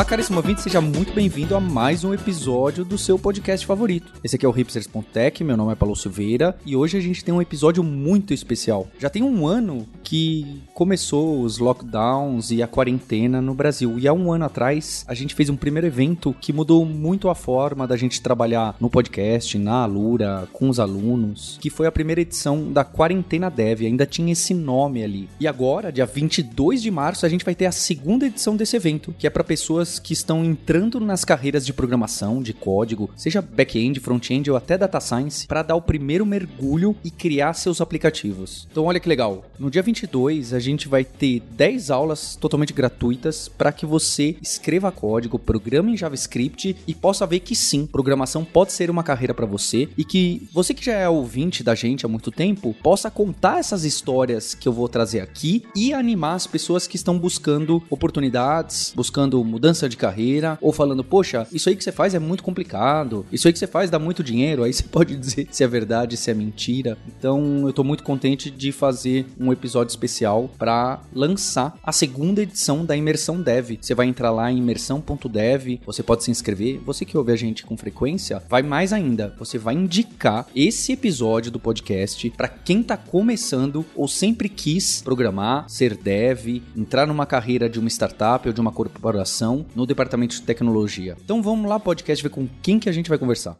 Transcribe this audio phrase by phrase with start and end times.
[0.00, 4.10] Olá, caríssimo ouvinte, seja muito bem-vindo a mais um episódio do seu podcast favorito.
[4.24, 7.34] Esse aqui é o Hipsters.tech, meu nome é Paulo Silveira e hoje a gente tem
[7.34, 8.88] um episódio muito especial.
[8.98, 14.12] Já tem um ano que começou os lockdowns e a quarentena no Brasil e há
[14.14, 17.94] um ano atrás a gente fez um primeiro evento que mudou muito a forma da
[17.94, 22.84] gente trabalhar no podcast, na Alura, com os alunos, que foi a primeira edição da
[22.84, 25.28] Quarentena Dev, ainda tinha esse nome ali.
[25.38, 29.14] E agora, dia 22 de março, a gente vai ter a segunda edição desse evento,
[29.18, 33.42] que é para pessoas pessoas que estão entrando nas carreiras de programação, de código, seja
[33.42, 38.68] back-end, front-end ou até data science, para dar o primeiro mergulho e criar seus aplicativos.
[38.70, 39.44] Então, olha que legal.
[39.58, 44.92] No dia 22, a gente vai ter 10 aulas totalmente gratuitas para que você escreva
[44.92, 49.46] código, programe em JavaScript e possa ver que sim, programação pode ser uma carreira para
[49.46, 53.58] você e que você que já é ouvinte da gente há muito tempo possa contar
[53.58, 58.92] essas histórias que eu vou trazer aqui e animar as pessoas que estão buscando oportunidades,
[58.94, 62.42] buscando mudança mudança de carreira, ou falando, poxa, isso aí que você faz é muito
[62.42, 65.68] complicado, isso aí que você faz dá muito dinheiro, aí você pode dizer se é
[65.68, 66.98] verdade, se é mentira.
[67.06, 72.84] Então eu tô muito contente de fazer um episódio especial para lançar a segunda edição
[72.84, 73.78] da Imersão Dev.
[73.80, 76.80] Você vai entrar lá em imersão.dev, você pode se inscrever.
[76.84, 81.50] Você que ouve a gente com frequência, vai mais ainda, você vai indicar esse episódio
[81.50, 87.68] do podcast para quem tá começando ou sempre quis programar, ser dev, entrar numa carreira
[87.68, 91.16] de uma startup ou de uma corporação no departamento de tecnologia.
[91.24, 93.56] Então vamos lá, podcast, ver com quem que a gente vai conversar.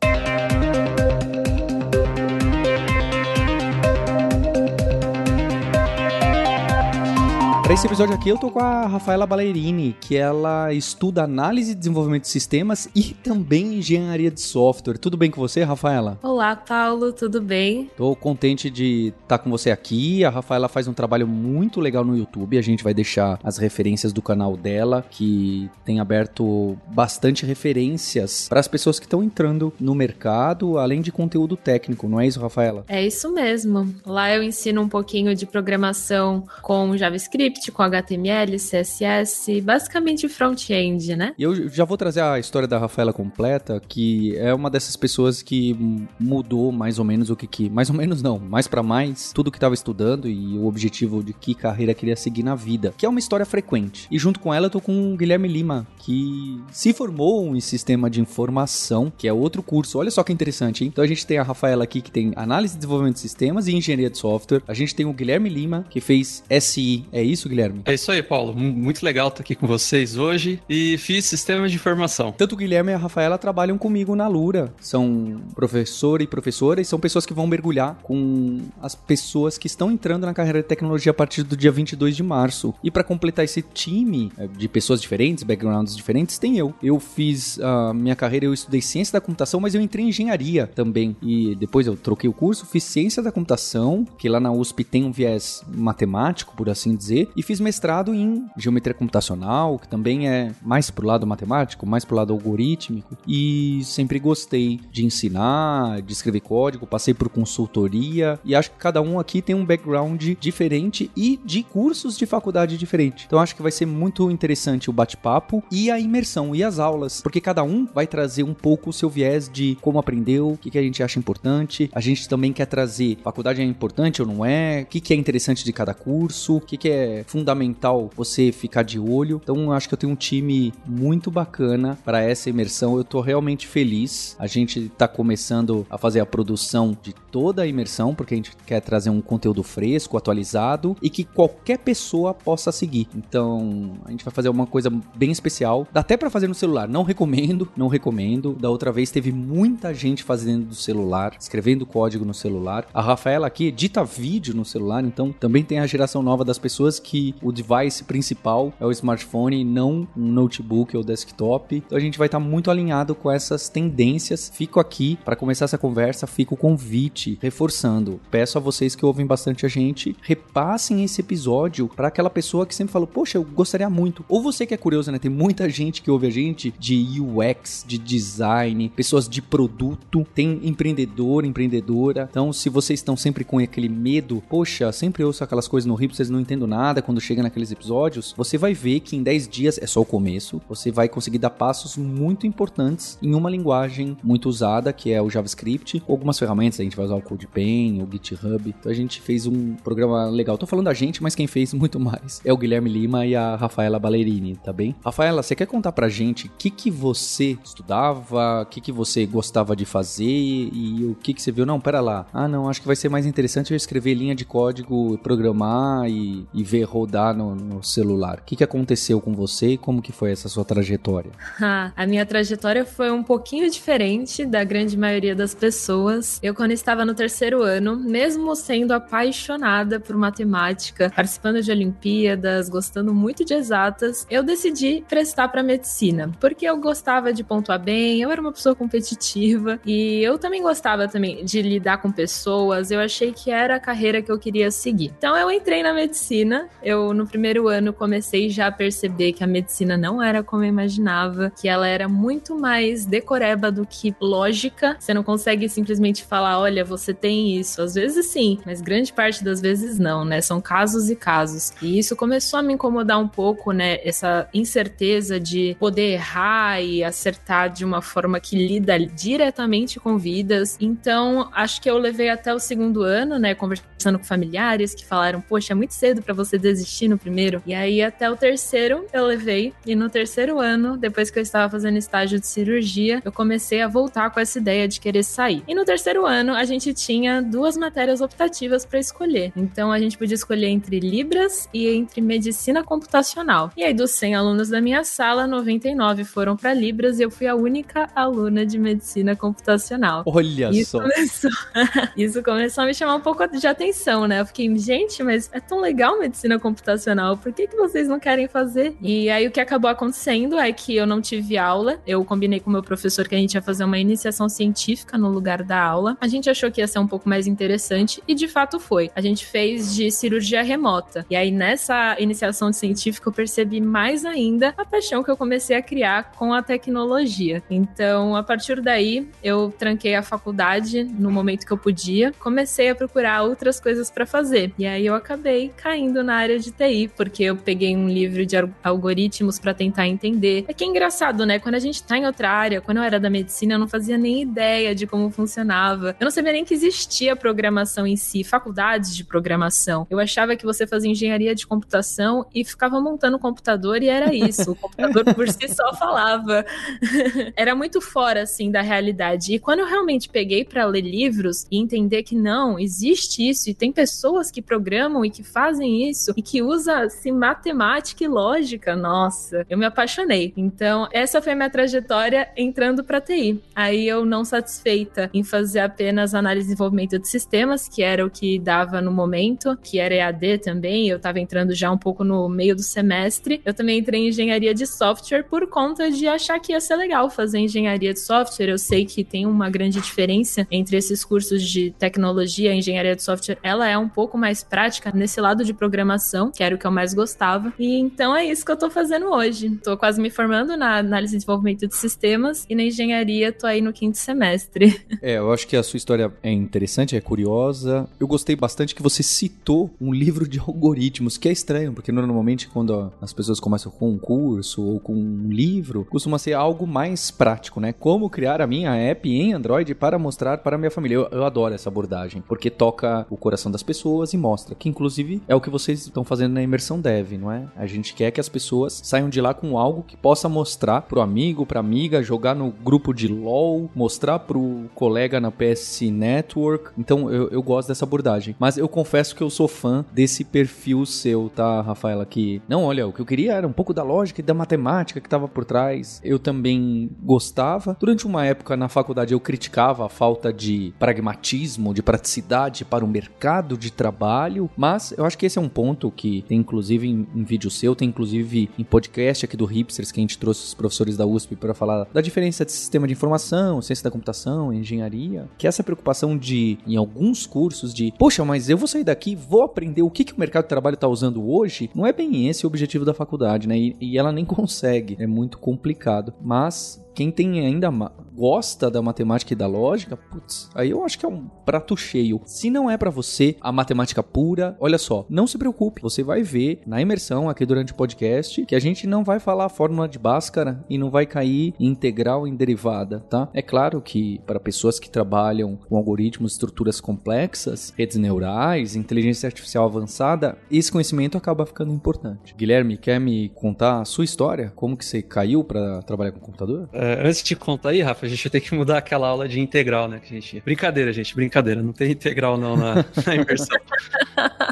[7.71, 11.75] Para esse episódio aqui eu tô com a Rafaela Ballerini, que ela estuda análise e
[11.77, 14.99] desenvolvimento de sistemas e também engenharia de software.
[14.99, 16.19] Tudo bem com você, Rafaela?
[16.21, 17.89] Olá, Paulo, tudo bem?
[17.97, 20.25] Tô contente de estar tá com você aqui.
[20.25, 22.59] A Rafaela faz um trabalho muito legal no YouTube.
[22.59, 28.59] A gente vai deixar as referências do canal dela, que tem aberto bastante referências para
[28.59, 32.85] as pessoas que estão entrando no mercado, além de conteúdo técnico, não é isso, Rafaela?
[32.89, 33.95] É isso mesmo.
[34.05, 41.35] Lá eu ensino um pouquinho de programação com JavaScript Com HTML, CSS, basicamente front-end, né?
[41.39, 45.77] Eu já vou trazer a história da Rafaela completa, que é uma dessas pessoas que
[46.19, 49.51] mudou mais ou menos o que que, mais ou menos não, mais para mais, tudo
[49.51, 53.09] que estava estudando e o objetivo de que carreira queria seguir na vida, que é
[53.09, 54.07] uma história frequente.
[54.11, 58.09] E junto com ela eu tô com o Guilherme Lima, que se formou em sistema
[58.09, 59.99] de informação, que é outro curso.
[59.99, 60.91] Olha só que interessante, hein?
[60.93, 63.75] Então a gente tem a Rafaela aqui que tem análise e desenvolvimento de sistemas e
[63.75, 64.63] engenharia de software.
[64.67, 67.83] A gente tem o Guilherme Lima, que fez SI, é isso, Guilherme?
[67.85, 68.55] É isso aí, Paulo.
[68.55, 72.33] Muito legal estar aqui com vocês hoje e fiz sistemas de informação.
[72.33, 74.73] Tanto o Guilherme e a Rafaela trabalham comigo na Lura.
[74.81, 79.91] São professor e professora e são pessoas que vão mergulhar com as pessoas que estão
[79.91, 82.73] entrando na carreira de tecnologia a partir do dia 22 de março.
[82.83, 86.73] E para completar esse time é, de pessoas diferentes, backgrounds diferentes, tem eu.
[86.83, 90.67] Eu fiz a minha carreira, eu estudei ciência da computação, mas eu entrei em engenharia
[90.67, 91.17] também.
[91.23, 95.05] E depois eu troquei o curso, fiz ciência da computação, que lá na USP tem
[95.05, 100.53] um viés matemático, por assim dizer, e fiz mestrado em geometria computacional, que também é
[100.61, 106.41] mais pro lado matemático, mais pro lado algorítmico, e sempre gostei de ensinar, de escrever
[106.41, 111.41] código, passei por consultoria, e acho que cada um aqui tem um background diferente e
[111.43, 113.25] de cursos de faculdade diferente.
[113.27, 117.23] Então acho que vai ser muito interessante o bate-papo e a imersão e as aulas,
[117.23, 120.71] porque cada um vai trazer um pouco o seu viés de como aprendeu, o que,
[120.71, 121.91] que a gente acha importante.
[121.95, 125.17] A gente também quer trazer faculdade é importante ou não é, o que, que é
[125.17, 129.41] interessante de cada curso, o que, que é fundamental você ficar de olho.
[129.43, 132.97] Então, acho que eu tenho um time muito bacana para essa imersão.
[132.97, 134.35] Eu tô realmente feliz.
[134.37, 138.51] A gente tá começando a fazer a produção de toda a imersão, porque a gente
[138.67, 143.07] quer trazer um conteúdo fresco, atualizado e que qualquer pessoa possa seguir.
[143.15, 145.87] Então, a gente vai fazer uma coisa bem especial.
[145.93, 146.89] Dá até para fazer no celular.
[146.89, 148.55] Não recomendo, não recomendo.
[148.55, 152.89] Da outra vez teve muita gente fazendo do celular, escrevendo código no celular.
[152.93, 156.99] A Rafaela aqui edita vídeo no celular, então também tem a geração nova das pessoas
[156.99, 161.77] que que o device principal é o smartphone não um notebook ou desktop.
[161.77, 164.51] Então a gente vai estar muito alinhado com essas tendências.
[164.55, 168.21] Fico aqui para começar essa conversa, fico o convite, reforçando.
[168.31, 172.75] Peço a vocês que ouvem bastante a gente, repassem esse episódio para aquela pessoa que
[172.75, 174.25] sempre falou: "Poxa, eu gostaria muito".
[174.29, 175.19] Ou você que é curioso, né?
[175.19, 180.61] Tem muita gente que ouve a gente de UX, de design, pessoas de produto, tem
[180.63, 182.29] empreendedor, empreendedora.
[182.31, 186.15] Então, se vocês estão sempre com aquele medo, poxa, sempre ouço aquelas coisas no Hip,
[186.15, 189.79] vocês não entendo nada, quando chega naqueles episódios, você vai ver que em 10 dias,
[189.79, 194.49] é só o começo, você vai conseguir dar passos muito importantes em uma linguagem muito
[194.49, 198.75] usada, que é o JavaScript, algumas ferramentas, a gente vai usar o CodePen, o GitHub.
[198.79, 200.59] Então a gente fez um programa legal.
[200.59, 203.57] Tô falando da gente, mas quem fez muito mais é o Guilherme Lima e a
[203.57, 204.95] Rafaela Ballerini, tá bem?
[205.05, 209.27] Rafaela, você quer contar pra gente o que que você estudava, o que que você
[209.27, 211.67] gostava de fazer e o que que você viu?
[211.67, 212.27] Não, pera lá.
[212.33, 216.47] Ah, não, acho que vai ser mais interessante eu escrever linha de código, programar e,
[216.53, 218.39] e ver rodar no, no celular.
[218.41, 221.31] O que que aconteceu com você e como que foi essa sua trajetória?
[221.97, 226.39] a minha trajetória foi um pouquinho diferente da grande maioria das pessoas.
[226.43, 233.15] Eu, quando estava no terceiro ano, mesmo sendo apaixonada por matemática, participando de Olimpíadas, gostando
[233.15, 238.31] muito de exatas, eu decidi prestar para medicina, porque eu gostava de pontuar bem, eu
[238.31, 242.91] era uma pessoa competitiva e eu também gostava também de lidar com pessoas.
[242.91, 245.13] Eu achei que era a carreira que eu queria seguir.
[245.17, 246.69] Então eu entrei na medicina.
[246.83, 250.69] Eu no primeiro ano comecei já a perceber que a medicina não era como eu
[250.69, 254.97] imaginava, que ela era muito mais decoreba do que lógica.
[254.99, 257.83] Você não consegue simplesmente falar, olha, você tem isso.
[257.83, 260.41] Às vezes sim, mas grande parte das vezes não, né?
[260.41, 261.73] São casos e casos.
[261.83, 263.99] E isso começou a me incomodar um pouco, né?
[264.03, 270.77] Essa incerteza de poder errar e acertar de uma forma que lida diretamente com vidas.
[270.81, 273.55] Então, acho que eu levei até o segundo ano, né?
[273.55, 277.63] Conversando com familiares que falaram, poxa, é muito cedo para você desistir no primeiro.
[277.67, 279.73] E aí, até o terceiro, eu levei.
[279.87, 283.89] E no terceiro ano, depois que eu estava fazendo estágio de cirurgia, eu comecei a
[283.89, 285.63] voltar com essa ideia de querer sair.
[285.67, 289.53] E no terceiro ano, a gente tinha duas matérias optativas para escolher.
[289.57, 293.71] Então, a gente podia escolher entre Libras e entre Medicina Computacional.
[293.77, 297.47] E aí, dos 100 alunos da minha sala, 99 foram para Libras e eu fui
[297.47, 300.23] a única aluna de Medicina Computacional.
[300.27, 301.01] Olha isso só.
[301.01, 301.51] Começou...
[302.17, 304.41] isso começou a me chamar um pouco de atenção, né?
[304.41, 308.47] Eu fiquei, gente, mas é tão legal Medicina Computacional, por que, que vocês não querem
[308.47, 308.95] fazer?
[309.01, 312.71] E aí, o que acabou acontecendo é que eu não tive aula, eu combinei com
[312.71, 316.17] o meu professor que a gente ia fazer uma iniciação científica no lugar da aula.
[316.21, 319.11] A gente achou que ia ser um pouco mais interessante e de fato foi.
[319.15, 321.25] A gente fez de cirurgia remota.
[321.31, 325.83] E aí nessa iniciação científica eu percebi mais ainda a paixão que eu comecei a
[325.83, 327.63] criar com a tecnologia.
[327.71, 332.95] Então, a partir daí, eu tranquei a faculdade no momento que eu podia, comecei a
[332.95, 334.73] procurar outras coisas para fazer.
[334.79, 338.57] E aí eu acabei caindo na área de TI, porque eu peguei um livro de
[338.83, 340.65] algoritmos para tentar entender.
[340.69, 341.59] É que é engraçado, né?
[341.59, 344.17] Quando a gente tá em outra área, quando eu era da medicina, eu não fazia
[344.17, 346.17] nem ideia de como funcionava.
[346.19, 350.07] Eu não sabia nem que existia programação em si, faculdades de programação.
[350.11, 354.35] Eu achava que você fazia engenharia de computação e ficava montando o computador e era
[354.35, 354.73] isso.
[354.73, 356.65] O computador por si só falava.
[357.57, 359.55] era muito fora, assim, da realidade.
[359.55, 363.75] E quando eu realmente peguei para ler livros e entender que não, existe isso e
[363.75, 369.67] tem pessoas que programam e que fazem isso e que usa-se matemática e lógica, nossa,
[369.69, 370.55] eu me apaixonei.
[370.57, 373.63] Então, essa foi a minha trajetória entrando para TI.
[373.75, 378.31] Aí eu não satisfeita em fazer apenas análise e desenvolvimento de sistemas, que era o
[378.31, 382.49] que dava no momento, que era EAD também, eu estava entrando já um pouco no
[382.49, 383.61] meio do semestre.
[383.63, 387.29] Eu também entrei em engenharia de software por conta de achar que ia ser legal
[387.29, 388.71] fazer engenharia de software.
[388.71, 393.23] Eu sei que tem uma grande diferença entre esses cursos de tecnologia e engenharia de
[393.23, 393.59] software.
[393.63, 396.91] Ela é um pouco mais prática nesse lado de programação, que era o que eu
[396.91, 397.73] mais gostava.
[397.79, 399.71] E então é isso que eu tô fazendo hoje.
[399.83, 403.81] Tô quase me formando na análise e desenvolvimento de sistemas e na engenharia tô aí
[403.81, 405.01] no quinto semestre.
[405.23, 408.09] É, eu acho que a sua história é interessante, é curiosa.
[408.19, 412.69] Eu gostei bastante que você citou um livro de algoritmos, que é estranho, porque normalmente
[412.69, 417.31] quando as pessoas começam com um curso ou com um livro, costuma ser algo mais
[417.31, 417.93] prático, né?
[417.93, 421.17] Como criar a minha app em Android para mostrar para minha família.
[421.17, 425.43] Eu, eu adoro essa abordagem, porque toca o coração das pessoas e mostra que, inclusive,
[425.47, 427.65] é o que vocês estão fazendo na imersão dev, não é?
[427.77, 431.21] A gente quer que as pessoas saiam de lá com algo que possa mostrar pro
[431.21, 436.91] amigo, pra amiga, jogar no grupo de LOL, mostrar pro colega na PS Network.
[436.99, 438.55] Então eu, eu gosto dessa abordagem.
[438.59, 442.27] Mas eu confesso que eu sou fã desse perfil seu, tá, Rafaela?
[442.27, 445.21] Que não, olha, o que eu queria era um pouco da lógica e da matemática
[445.21, 446.21] que tava por trás.
[446.25, 447.97] Eu também gostava.
[447.99, 453.09] Durante uma época na faculdade eu criticava a falta de pragmatismo, de praticidade para o
[453.09, 457.27] mercado de trabalho, mas eu acho que esse é um ponto que tem inclusive em,
[457.35, 460.75] em vídeo seu, tem inclusive em podcast aqui do Hipsters que a gente trouxe os
[460.75, 465.49] professores da USP para falar da diferença de sistema de informação, ciência da computação, engenharia,
[465.59, 469.65] que essa preocupação de, em alguns cursos, de, poxa, mas eu vou sair daqui, vou
[469.65, 472.65] aprender o que, que o mercado de trabalho está usando hoje, não é bem esse
[472.65, 473.77] o objetivo da faculdade, né?
[473.77, 476.33] E, e ela nem consegue, é muito complicado.
[476.41, 477.91] Mas quem tem ainda
[478.35, 482.41] gosta da matemática e da lógica, putz, aí eu acho que é um prato cheio.
[482.45, 486.43] Se não é para você a matemática pura, olha só, não se preocupe, você vai
[486.43, 490.09] ver na imersão aqui durante o podcast que a gente não vai falar a fórmula
[490.09, 493.49] de Bhaskara e não vai cair em integral em derivada, tá?
[493.53, 499.85] É claro que para pessoas que trabalham com algoritmos, estruturas complexas, redes neurais, inteligência artificial
[499.85, 502.55] avançada, esse conhecimento acaba ficando importante.
[502.57, 504.73] Guilherme, quer me contar a sua história?
[504.75, 506.89] Como que você caiu para trabalhar com computador?
[507.01, 509.59] É, antes de contar aí, Rafa, a gente vai ter que mudar aquela aula de
[509.59, 510.21] integral, né?
[510.21, 510.61] Que a gente...
[510.61, 511.83] Brincadeira, gente, brincadeira.
[511.83, 513.79] Não tem integral não na, na imersão.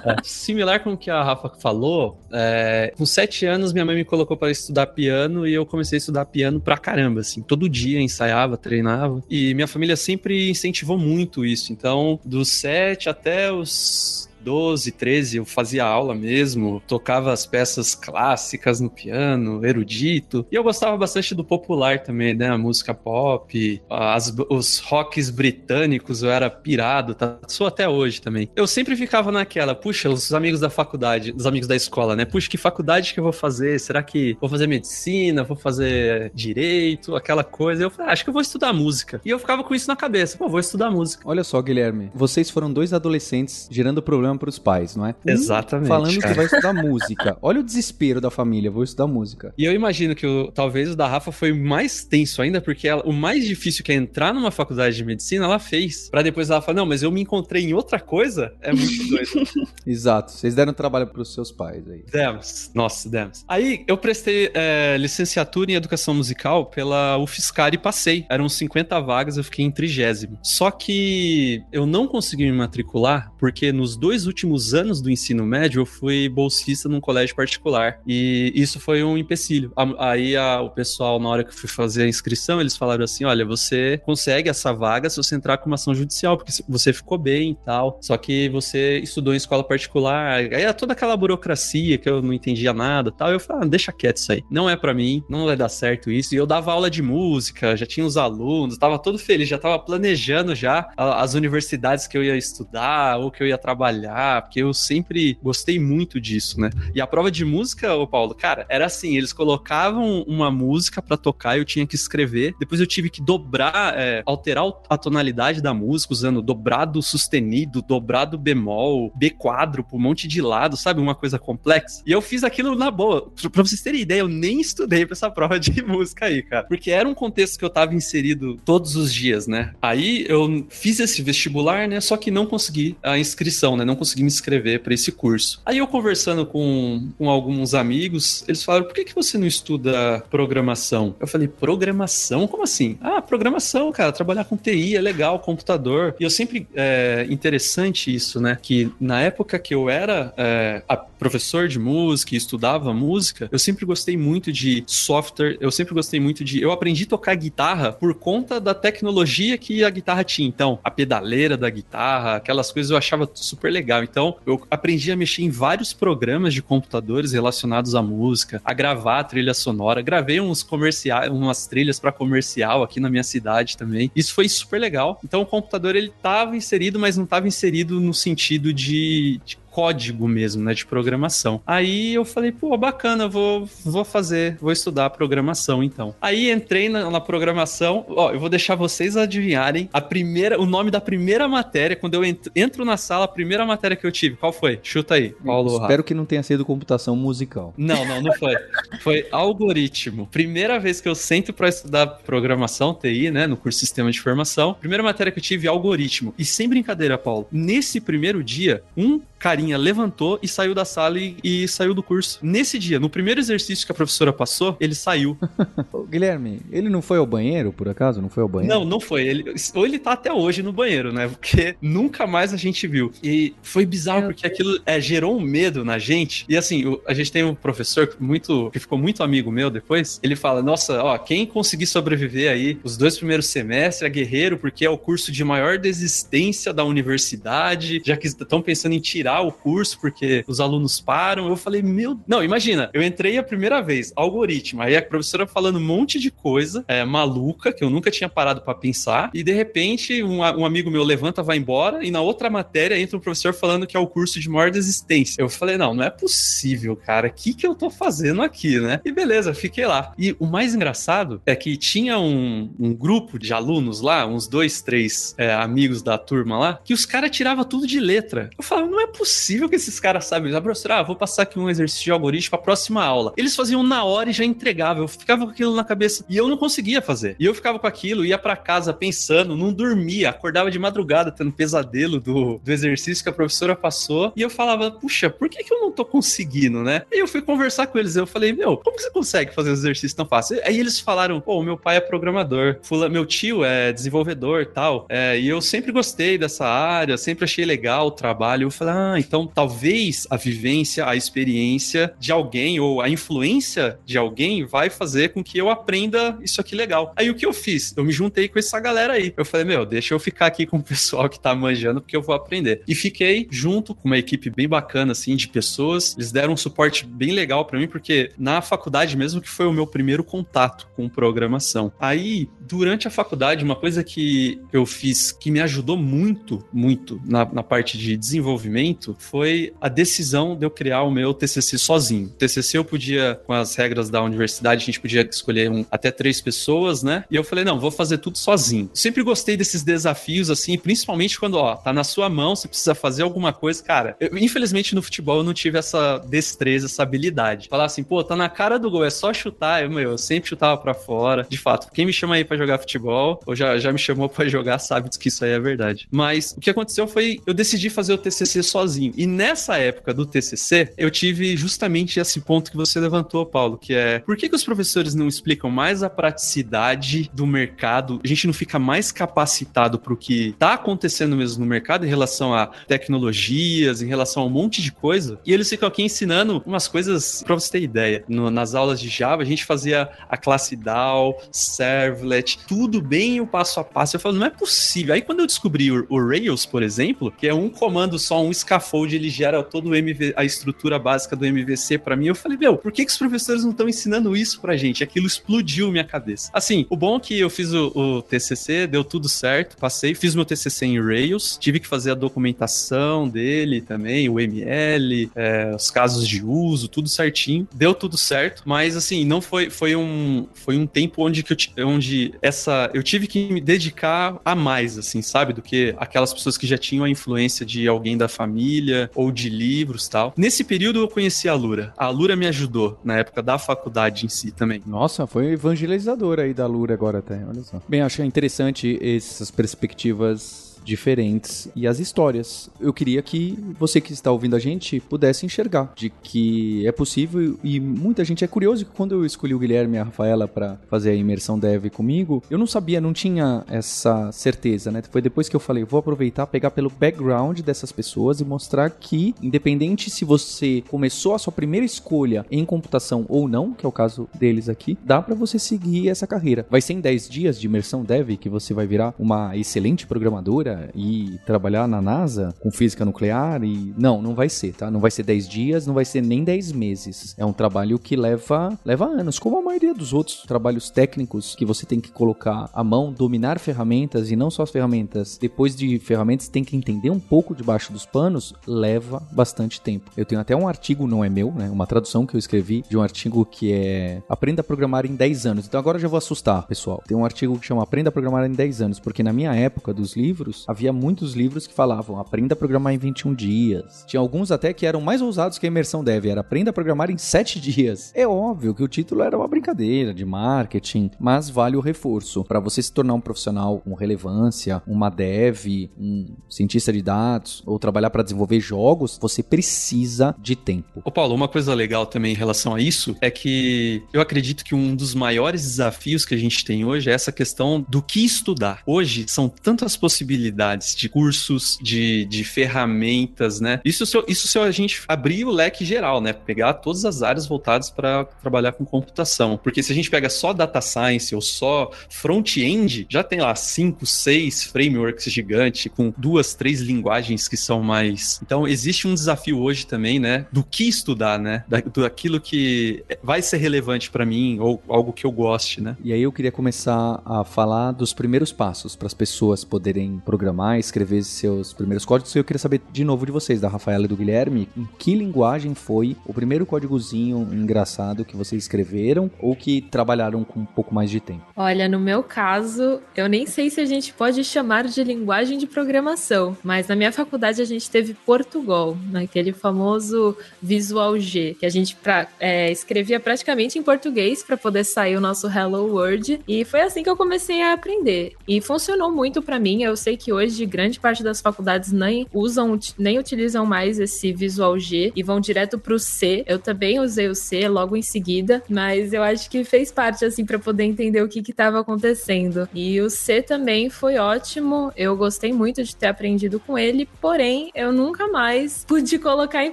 [0.04, 4.04] é, similar com o que a Rafa falou, é, com sete anos minha mãe me
[4.04, 7.40] colocou para estudar piano e eu comecei a estudar piano pra caramba, assim.
[7.40, 9.22] Todo dia ensaiava, treinava.
[9.30, 11.72] E minha família sempre incentivou muito isso.
[11.72, 18.80] Então, dos sete até os 12, 13, eu fazia aula mesmo, tocava as peças clássicas
[18.80, 20.46] no piano, erudito.
[20.50, 22.48] E eu gostava bastante do popular também, né?
[22.48, 27.38] A música pop, as, os rocks britânicos, eu era pirado, tá?
[27.46, 28.48] Sou até hoje também.
[28.54, 32.24] Eu sempre ficava naquela, puxa, os amigos da faculdade, os amigos da escola, né?
[32.24, 33.78] Puxa, que faculdade que eu vou fazer?
[33.80, 35.44] Será que vou fazer medicina?
[35.44, 37.16] Vou fazer direito?
[37.16, 37.82] Aquela coisa.
[37.82, 39.20] Eu falei, ah, acho que eu vou estudar música.
[39.24, 41.22] E eu ficava com isso na cabeça, pô, vou estudar música.
[41.26, 45.14] Olha só, Guilherme, vocês foram dois adolescentes gerando problema para os pais, não é?
[45.26, 45.88] Exatamente.
[45.88, 46.28] falando cara.
[46.28, 47.38] que vai estudar música.
[47.40, 49.54] Olha o desespero da família, vou estudar música.
[49.56, 53.02] E eu imagino que o, talvez o da Rafa foi mais tenso ainda, porque ela,
[53.04, 56.08] o mais difícil que é entrar numa faculdade de medicina, ela fez.
[56.10, 59.48] Para depois ela falar, não, mas eu me encontrei em outra coisa, é muito doido.
[59.86, 60.32] Exato.
[60.32, 62.04] Vocês deram trabalho para os seus pais aí.
[62.10, 62.70] Demos.
[62.74, 63.44] Nossa, demos.
[63.48, 68.26] Aí eu prestei é, licenciatura em educação musical pela UFSCar e passei.
[68.28, 70.38] Eram 50 vagas, eu fiquei em trigésimo.
[70.42, 75.80] Só que eu não consegui me matricular porque nos dois últimos anos do ensino médio
[75.80, 79.72] eu fui bolsista num colégio particular e isso foi um empecilho.
[79.98, 83.24] Aí a, o pessoal, na hora que eu fui fazer a inscrição, eles falaram assim:
[83.24, 87.18] olha, você consegue essa vaga se você entrar com uma ação judicial, porque você ficou
[87.18, 91.98] bem e tal, só que você estudou em escola particular, aí é toda aquela burocracia
[91.98, 93.30] que eu não entendia nada tal.
[93.30, 96.10] Eu falei, ah, deixa quieto isso aí, não é para mim, não vai dar certo
[96.10, 96.34] isso.
[96.34, 99.78] E eu dava aula de música, já tinha os alunos, tava todo feliz, já tava
[99.78, 104.07] planejando já as universidades que eu ia estudar ou que eu ia trabalhar,
[104.42, 106.70] porque eu sempre gostei muito disso, né?
[106.94, 111.16] E a prova de música, ô Paulo, cara, era assim, eles colocavam uma música para
[111.16, 115.72] tocar, eu tinha que escrever, depois eu tive que dobrar, é, alterar a tonalidade da
[115.72, 121.00] música usando dobrado sustenido, dobrado bemol, B quádruplo, um monte de lado, sabe?
[121.00, 122.02] Uma coisa complexa.
[122.06, 123.30] E eu fiz aquilo na boa.
[123.52, 126.66] Pra vocês terem ideia, eu nem estudei pra essa prova de música aí, cara.
[126.66, 129.74] Porque era um contexto que eu tava inserido todos os dias, né?
[129.80, 132.00] Aí eu fiz esse vestibular, né?
[132.00, 133.84] Só que não consegui a inscrição, né?
[133.84, 135.60] Não consegui me inscrever para esse curso.
[135.66, 140.24] Aí eu conversando com, com alguns amigos, eles falaram: por que, que você não estuda
[140.30, 141.14] programação?
[141.20, 142.46] Eu falei: programação?
[142.46, 142.96] Como assim?
[143.00, 146.14] Ah, programação, cara, trabalhar com TI é legal, computador.
[146.18, 146.66] E eu sempre.
[146.74, 148.58] É interessante isso, né?
[148.60, 150.82] Que na época que eu era é,
[151.18, 156.20] professor de música e estudava música, eu sempre gostei muito de software, eu sempre gostei
[156.20, 156.62] muito de.
[156.62, 160.48] Eu aprendi a tocar guitarra por conta da tecnologia que a guitarra tinha.
[160.48, 164.02] Então, a pedaleira da guitarra, aquelas coisas eu achava super legal.
[164.02, 169.20] Então, eu aprendi a mexer em vários programas de computadores relacionados à música, a gravar
[169.20, 170.00] a trilha sonora.
[170.02, 174.10] Gravei uns comerciais, umas trilhas para comercial aqui na minha cidade também.
[174.14, 175.18] Isso foi super legal.
[175.24, 180.26] Então, o computador ele estava inserido, mas não estava inserido no sentido de, de código
[180.26, 181.62] mesmo, né, de programação.
[181.64, 186.16] Aí eu falei, pô, bacana, vou, vou fazer, vou estudar programação então.
[186.20, 190.90] Aí entrei na, na programação, ó, eu vou deixar vocês adivinharem a primeira, o nome
[190.90, 194.34] da primeira matéria, quando eu entro, entro na sala, a primeira matéria que eu tive,
[194.34, 194.80] qual foi?
[194.82, 195.80] Chuta aí, Paulo.
[195.80, 197.72] Espero que não tenha sido computação musical.
[197.76, 198.56] Não, não, não foi.
[198.98, 200.26] foi algoritmo.
[200.26, 204.18] Primeira vez que eu sento para estudar programação, TI, né, no curso de Sistema de
[204.18, 206.34] Informação, primeira matéria que eu tive, algoritmo.
[206.36, 211.36] E sem brincadeira, Paulo, nesse primeiro dia, um carinha levantou e saiu da sala e,
[211.42, 212.38] e, saiu do curso.
[212.42, 215.36] Nesse dia, no primeiro exercício que a professora passou, ele saiu.
[216.10, 218.20] Guilherme, ele não foi ao banheiro, por acaso?
[218.20, 218.74] Não foi ao banheiro?
[218.74, 219.26] Não, não foi.
[219.26, 221.28] Ele, ou ele tá até hoje no banheiro, né?
[221.28, 223.12] Porque nunca mais a gente viu.
[223.22, 226.44] E foi bizarro, porque aquilo é, gerou um medo na gente.
[226.48, 230.18] E assim, a gente tem um professor muito, que ficou muito amigo meu depois.
[230.22, 234.84] Ele fala: Nossa, ó, quem conseguir sobreviver aí os dois primeiros semestres é guerreiro, porque
[234.84, 239.40] é o curso de maior desistência da universidade, já que estão pensando em tirar tirar
[239.42, 241.48] o o curso porque os alunos param.
[241.48, 242.18] Eu falei, meu.
[242.26, 244.82] Não, imagina, eu entrei a primeira vez, algoritmo.
[244.82, 248.60] Aí a professora falando um monte de coisa é, maluca que eu nunca tinha parado
[248.60, 249.30] para pensar.
[249.32, 252.04] E de repente, um, um, amigo meu levanta, vai embora.
[252.04, 255.40] E na outra matéria entra um professor falando que é o curso de maior desistência.
[255.40, 257.28] Eu falei, não, não é possível, cara.
[257.28, 259.00] O que, que eu tô fazendo aqui, né?
[259.04, 260.12] E beleza, fiquei lá.
[260.18, 264.82] E o mais engraçado é que tinha um, um grupo de alunos lá, uns dois,
[264.82, 268.50] três é, amigos da turma lá, que os caras tiravam tudo de letra.
[268.56, 269.37] Eu falava, não é possível
[269.68, 270.54] que esses caras sabem.
[270.54, 273.32] A professora, ah, vou passar aqui um exercício de algoritmo pra próxima aula.
[273.36, 275.04] Eles faziam na hora e já entregavam.
[275.04, 277.36] Eu ficava com aquilo na cabeça e eu não conseguia fazer.
[277.38, 281.52] E eu ficava com aquilo, ia para casa pensando, não dormia, acordava de madrugada tendo
[281.52, 284.32] pesadelo do, do exercício que a professora passou.
[284.36, 287.02] E eu falava, puxa, por que, que eu não tô conseguindo, né?
[287.12, 288.16] E eu fui conversar com eles.
[288.16, 290.60] Eu falei, meu, como que você consegue fazer os exercícios tão fácil?
[290.64, 295.06] Aí eles falaram, pô, meu pai é programador, Fula, meu tio é desenvolvedor tal.
[295.08, 298.64] É, e eu sempre gostei dessa área, sempre achei legal o trabalho.
[298.64, 304.16] Eu falei, ah, então talvez a vivência, a experiência de alguém ou a influência de
[304.16, 307.12] alguém vai fazer com que eu aprenda isso aqui legal.
[307.14, 307.94] Aí o que eu fiz?
[307.96, 309.32] Eu me juntei com essa galera aí.
[309.36, 312.22] Eu falei, meu, deixa eu ficar aqui com o pessoal que tá manjando, porque eu
[312.22, 312.82] vou aprender.
[312.88, 316.14] E fiquei junto com uma equipe bem bacana, assim, de pessoas.
[316.16, 319.72] Eles deram um suporte bem legal para mim, porque na faculdade mesmo que foi o
[319.72, 321.92] meu primeiro contato com programação.
[322.00, 327.44] Aí, durante a faculdade, uma coisa que eu fiz que me ajudou muito, muito na,
[327.44, 332.26] na parte de desenvolvimento foi a decisão de eu criar o meu TCC sozinho.
[332.26, 336.10] O TCC eu podia, com as regras da universidade, a gente podia escolher um, até
[336.10, 337.24] três pessoas, né?
[337.30, 338.90] E eu falei, não, vou fazer tudo sozinho.
[338.94, 343.22] Sempre gostei desses desafios, assim, principalmente quando, ó, tá na sua mão, você precisa fazer
[343.22, 343.82] alguma coisa.
[343.82, 347.68] Cara, eu, infelizmente no futebol eu não tive essa destreza, essa habilidade.
[347.68, 349.82] Falar assim, pô, tá na cara do gol, é só chutar.
[349.82, 351.46] Eu, meu, eu sempre chutava para fora.
[351.48, 354.48] De fato, quem me chama aí para jogar futebol, ou já, já me chamou para
[354.48, 356.06] jogar, sabe que isso aí é verdade.
[356.10, 359.07] Mas o que aconteceu foi, eu decidi fazer o TCC sozinho.
[359.16, 363.94] E nessa época do TCC, eu tive justamente esse ponto que você levantou, Paulo, que
[363.94, 368.20] é, por que, que os professores não explicam mais a praticidade do mercado?
[368.24, 372.08] A gente não fica mais capacitado para o que está acontecendo mesmo no mercado em
[372.08, 375.38] relação a tecnologias, em relação a um monte de coisa.
[375.44, 378.24] E eles ficam aqui ensinando umas coisas para você ter ideia.
[378.28, 383.46] No, nas aulas de Java, a gente fazia a classe DAO, servlet, tudo bem o
[383.46, 384.16] passo a passo.
[384.16, 385.14] Eu falo, não é possível.
[385.14, 388.50] Aí quando eu descobri o, o Rails, por exemplo, que é um comando só, um
[388.98, 392.58] scaffold, ele gera todo o MV, a estrutura básica do MVC para mim, eu falei,
[392.58, 395.04] meu, por que, que os professores não estão ensinando isso pra gente?
[395.04, 396.50] Aquilo explodiu minha cabeça.
[396.52, 400.34] Assim, o bom é que eu fiz o, o TCC, deu tudo certo, passei, fiz
[400.34, 405.90] meu TCC em Rails, tive que fazer a documentação dele também, o ML, é, os
[405.90, 407.68] casos de uso, tudo certinho.
[407.74, 411.88] Deu tudo certo, mas assim, não foi, foi um, foi um tempo onde, que eu,
[411.88, 415.52] onde essa, eu tive que me dedicar a mais, assim, sabe?
[415.52, 419.48] Do que aquelas pessoas que já tinham a influência de alguém da família ou de
[419.48, 420.32] livros tal.
[420.36, 421.92] Nesse período eu conheci a Lura.
[421.96, 424.82] A Lura me ajudou na época da faculdade em si também.
[424.86, 427.80] Nossa, foi evangelizador aí da Lura agora até, olha só.
[427.88, 432.70] Bem, acho interessante essas perspectivas diferentes e as histórias.
[432.80, 437.58] Eu queria que você que está ouvindo a gente pudesse enxergar de que é possível
[437.62, 440.78] e muita gente é curioso que quando eu escolhi o Guilherme e a Rafaela para
[440.88, 445.02] fazer a imersão dev comigo, eu não sabia, não tinha essa certeza, né?
[445.10, 449.34] Foi depois que eu falei, vou aproveitar, pegar pelo background dessas pessoas e mostrar que
[449.42, 453.92] independente se você começou a sua primeira escolha em computação ou não, que é o
[453.92, 456.66] caso deles aqui, dá para você seguir essa carreira.
[456.70, 460.77] Vai ser em 10 dias de imersão dev que você vai virar uma excelente programadora
[460.94, 464.90] e trabalhar na NASA com física nuclear e não, não vai ser, tá?
[464.90, 467.34] Não vai ser 10 dias, não vai ser nem 10 meses.
[467.38, 471.64] É um trabalho que leva leva anos, como a maioria dos outros trabalhos técnicos que
[471.64, 475.38] você tem que colocar a mão, dominar ferramentas e não só as ferramentas.
[475.40, 480.10] Depois de ferramentas tem que entender um pouco debaixo dos panos, leva bastante tempo.
[480.16, 481.68] Eu tenho até um artigo, não é meu, né?
[481.70, 485.46] Uma tradução que eu escrevi de um artigo que é Aprenda a programar em 10
[485.46, 485.66] anos.
[485.66, 487.02] Então agora eu já vou assustar, pessoal.
[487.06, 489.92] Tem um artigo que chama Aprenda a programar em 10 anos, porque na minha época
[489.92, 494.04] dos livros, havia muitos livros que falavam aprenda a programar em 21 dias.
[494.06, 497.10] Tinha alguns até que eram mais ousados que a imersão dev, era aprenda a programar
[497.10, 498.12] em 7 dias.
[498.14, 502.44] É óbvio que o título era uma brincadeira de marketing, mas vale o reforço.
[502.44, 507.78] Para você se tornar um profissional com relevância, uma dev, um cientista de dados, ou
[507.78, 511.02] trabalhar para desenvolver jogos, você precisa de tempo.
[511.04, 514.74] Ô Paulo, uma coisa legal também em relação a isso é que eu acredito que
[514.74, 518.82] um dos maiores desafios que a gente tem hoje é essa questão do que estudar.
[518.86, 523.80] Hoje são tantas possibilidades possibilidades de cursos, de, de ferramentas, né?
[523.84, 526.32] Isso se, isso se a gente abrir o leque geral, né?
[526.32, 529.58] Pegar todas as áreas voltadas para trabalhar com computação.
[529.62, 534.06] Porque se a gente pega só data science ou só front-end, já tem lá cinco,
[534.06, 538.40] seis frameworks gigantes com duas, três linguagens que são mais.
[538.42, 540.46] Então, existe um desafio hoje também, né?
[540.52, 541.64] Do que estudar, né?
[541.68, 545.96] Da, daquilo que vai ser relevante para mim ou algo que eu goste, né?
[546.02, 550.78] E aí eu queria começar a falar dos primeiros passos para as pessoas poderem programar,
[550.78, 552.34] escrever seus primeiros códigos.
[552.34, 555.74] Eu queria saber de novo de vocês, da Rafaela e do Guilherme, em que linguagem
[555.74, 561.10] foi o primeiro códigozinho engraçado que vocês escreveram ou que trabalharam com um pouco mais
[561.10, 561.42] de tempo?
[561.56, 565.66] Olha, no meu caso, eu nem sei se a gente pode chamar de linguagem de
[565.66, 571.68] programação, mas na minha faculdade a gente teve Portugal, naquele famoso Visual G, que a
[571.68, 576.64] gente pra, é, escrevia praticamente em português para poder sair o nosso Hello World, e
[576.64, 578.34] foi assim que eu comecei a aprender.
[578.46, 579.82] E funcionou muito para mim.
[579.82, 584.78] Eu sei que hoje grande parte das faculdades nem usam, nem utilizam mais esse Visual
[584.78, 586.44] G e vão direto pro C.
[586.46, 590.44] Eu também usei o C logo em seguida, mas eu acho que fez parte assim
[590.44, 592.68] para poder entender o que estava acontecendo.
[592.74, 594.92] E o C também foi ótimo.
[594.96, 599.72] Eu gostei muito de ter aprendido com ele, porém eu nunca mais pude colocar em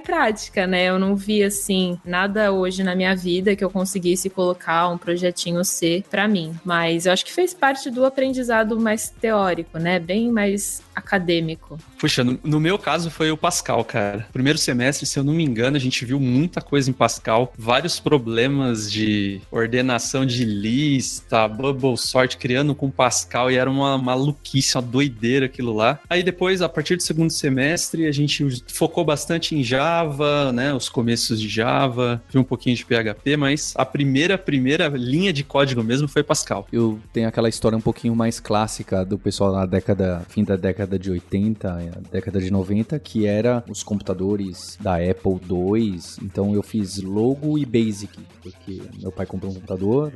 [0.00, 0.86] prática, né?
[0.86, 5.64] Eu não vi assim nada hoje na minha vida que eu conseguisse colocar um projetinho
[5.64, 9.98] C para mim, mas eu acho que fez parte do aprendizado mais teórico, né?
[9.98, 11.78] Bem mais mais acadêmico.
[11.98, 14.26] Puxa, no, no, meu caso foi o Pascal, cara.
[14.32, 18.00] Primeiro semestre, se eu não me engano, a gente viu muita coisa em Pascal, vários
[18.00, 24.82] problemas de ordenação de lista, bubble sort criando com Pascal e era uma maluquice, uma
[24.82, 26.00] doideira aquilo lá.
[26.08, 30.88] Aí depois, a partir do segundo semestre, a gente focou bastante em Java, né, os
[30.88, 35.82] começos de Java, viu um pouquinho de PHP, mas a primeira primeira linha de código
[35.84, 36.66] mesmo foi Pascal.
[36.72, 40.85] Eu tenho aquela história um pouquinho mais clássica do pessoal na década, fim da década
[40.98, 45.98] de 80, década de 90, que era os computadores da Apple II.
[46.22, 50.12] Então eu fiz Logo e Basic, porque meu pai comprou um computador,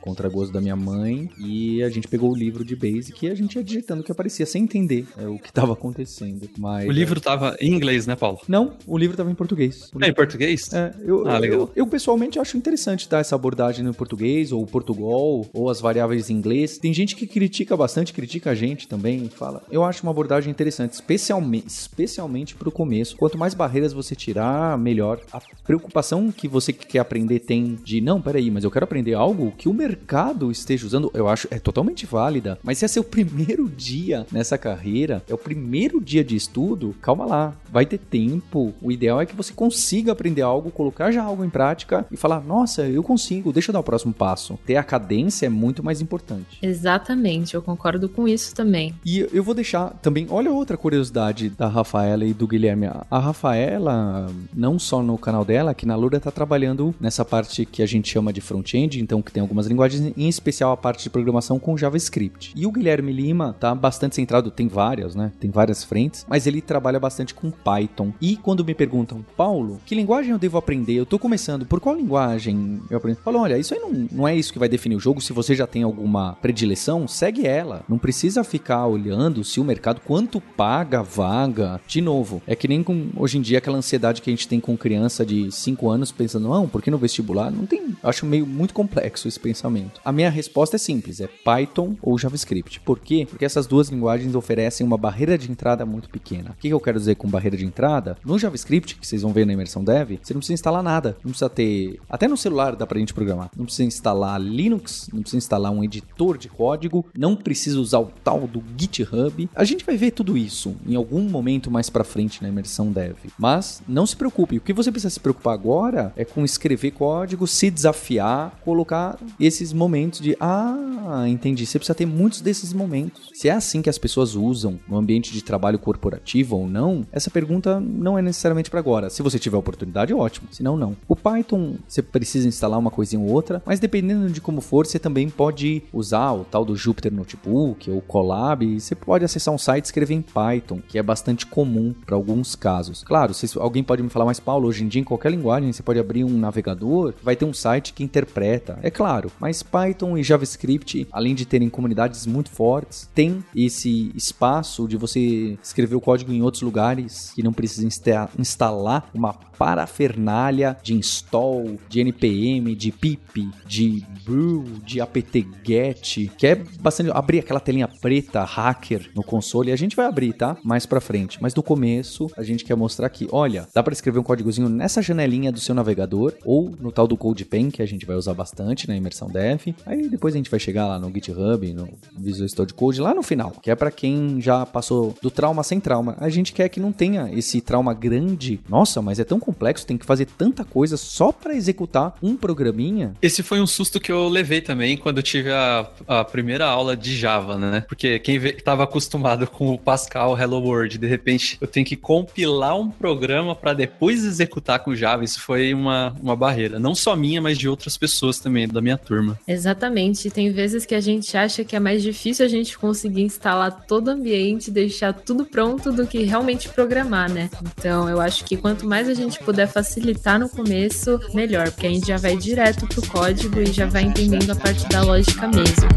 [0.00, 3.34] contra gosto da minha mãe, e a gente pegou o livro de Basic e a
[3.34, 6.48] gente ia digitando o que aparecia, sem entender é, o que estava acontecendo.
[6.58, 8.38] Mas, o livro estava em inglês, né, Paulo?
[8.48, 9.90] Não, o livro estava em português.
[10.00, 10.72] É, em português?
[10.72, 11.60] É, eu, ah, legal.
[11.60, 16.30] Eu, eu, pessoalmente acho interessante dar essa abordagem no português, ou Portugal, ou as variáveis
[16.30, 16.78] em inglês.
[16.78, 19.62] Tem gente que critica bastante, critica a gente também, fala.
[19.70, 23.16] Eu acho uma abordagem interessante, especialmente, especialmente para o começo.
[23.16, 25.20] Quanto mais barreiras você tirar, melhor.
[25.32, 29.14] A preocupação que você que quer aprender tem de, não, peraí, mas eu quero aprender
[29.14, 32.58] algo que o mercado esteja usando, eu acho é totalmente válida.
[32.62, 37.24] Mas se é seu primeiro dia nessa carreira, é o primeiro dia de estudo, calma
[37.24, 38.72] lá, vai ter tempo.
[38.80, 42.40] O ideal é que você consiga aprender algo, colocar já algo em prática e falar,
[42.40, 44.58] nossa, eu consigo, deixa eu dar o próximo passo.
[44.64, 46.58] Ter a cadência é muito mais importante.
[46.62, 48.94] Exatamente, eu concordo com isso também.
[49.04, 52.90] E eu vou deixar também, olha outra curiosidade da Rafaela e do Guilherme.
[53.10, 57.82] A Rafaela, não só no canal dela, aqui na Lura tá trabalhando nessa parte que
[57.82, 61.08] a gente chama de front-end, então que tem algumas linguagens, em especial a parte de
[61.08, 62.52] programação com JavaScript.
[62.54, 65.32] E o Guilherme Lima tá bastante centrado, tem várias, né?
[65.40, 68.12] Tem várias frentes, mas ele trabalha bastante com Python.
[68.20, 70.92] E quando me perguntam, Paulo, que linguagem eu devo aprender?
[70.92, 73.20] Eu tô começando, por qual linguagem eu aprendo?
[73.24, 75.22] Falo, olha, isso aí não, não é isso que vai definir o jogo.
[75.22, 77.82] Se você já tem alguma predileção, segue ela.
[77.88, 81.80] Não precisa ficar olhando se o mercado, quanto paga vaga.
[81.86, 84.60] De novo, é que nem com hoje em dia aquela ansiedade que a gente tem
[84.60, 87.50] com criança de 5 anos pensando, não, por que no vestibular?
[87.50, 87.96] Não tem.
[88.02, 90.00] Acho meio muito complexo esse pensamento.
[90.04, 92.80] A minha resposta é simples: é Python ou JavaScript.
[92.80, 93.26] Por quê?
[93.28, 96.50] Porque essas duas linguagens oferecem uma barreira de entrada muito pequena.
[96.50, 98.16] O que eu quero dizer com barreira de entrada?
[98.24, 101.16] No JavaScript, que vocês vão ver na imersão dev, você não precisa instalar nada.
[101.24, 102.00] Não precisa ter.
[102.08, 103.50] Até no celular dá pra gente programar.
[103.56, 108.10] Não precisa instalar Linux, não precisa instalar um editor de código, não precisa usar o
[108.22, 109.48] tal do GitHub.
[109.54, 113.16] A gente vai ver tudo isso em algum momento mais para frente na imersão dev.
[113.38, 117.46] Mas não se preocupe, o que você precisa se preocupar agora é com escrever código,
[117.46, 123.30] se desafiar, colocar esses momentos de ah, entendi, você precisa ter muitos desses momentos.
[123.34, 127.30] Se é assim que as pessoas usam no ambiente de trabalho corporativo ou não, essa
[127.30, 129.10] pergunta não é necessariamente para agora.
[129.10, 130.48] Se você tiver oportunidade, ótimo.
[130.50, 130.96] Se não, não.
[131.08, 134.98] O Python, você precisa instalar uma coisinha ou outra, mas dependendo de como for, você
[134.98, 138.80] também pode usar o tal do Jupyter Notebook ou Colab.
[138.80, 143.02] Você pode acessar um site escrever em Python, que é bastante comum para alguns casos.
[143.02, 145.82] Claro, se alguém pode me falar, mas Paulo, hoje em dia em qualquer linguagem você
[145.82, 148.78] pode abrir um navegador, vai ter um site que interpreta.
[148.82, 154.86] É claro, mas Python e JavaScript, além de terem comunidades muito fortes, tem esse espaço
[154.86, 160.76] de você escrever o código em outros lugares que não precisa insta instalar uma parafernália
[160.82, 167.60] de install, de npm, de pip, de brew, de apt-get, que é bastante abrir aquela
[167.60, 169.72] telinha preta hacker no console console.
[169.72, 170.56] A gente vai abrir, tá?
[170.64, 171.38] Mais pra frente.
[171.40, 175.00] Mas no começo, a gente quer mostrar que, olha, dá para escrever um códigozinho nessa
[175.00, 178.88] janelinha do seu navegador ou no tal do CodePen, que a gente vai usar bastante
[178.88, 179.68] na imersão dev.
[179.86, 181.88] Aí depois a gente vai chegar lá no GitHub, no
[182.18, 185.78] Visual Studio Code, lá no final, que é para quem já passou do trauma sem
[185.78, 186.16] trauma.
[186.18, 188.60] A gente quer que não tenha esse trauma grande.
[188.68, 193.14] Nossa, mas é tão complexo, tem que fazer tanta coisa só para executar um programinha.
[193.22, 196.96] Esse foi um susto que eu levei também quando eu tive a, a primeira aula
[196.96, 197.84] de Java, né?
[197.86, 202.78] Porque quem estava acostumado com o Pascal Hello World, de repente eu tenho que compilar
[202.78, 206.78] um programa para depois executar com Java, isso foi uma, uma barreira.
[206.78, 209.38] Não só minha, mas de outras pessoas também, da minha turma.
[209.46, 210.30] Exatamente.
[210.30, 214.08] Tem vezes que a gente acha que é mais difícil a gente conseguir instalar todo
[214.08, 217.50] o ambiente, deixar tudo pronto do que realmente programar, né?
[217.62, 221.90] Então eu acho que quanto mais a gente puder facilitar no começo, melhor, porque a
[221.90, 225.88] gente já vai direto pro código e já vai entendendo a parte da lógica mesmo.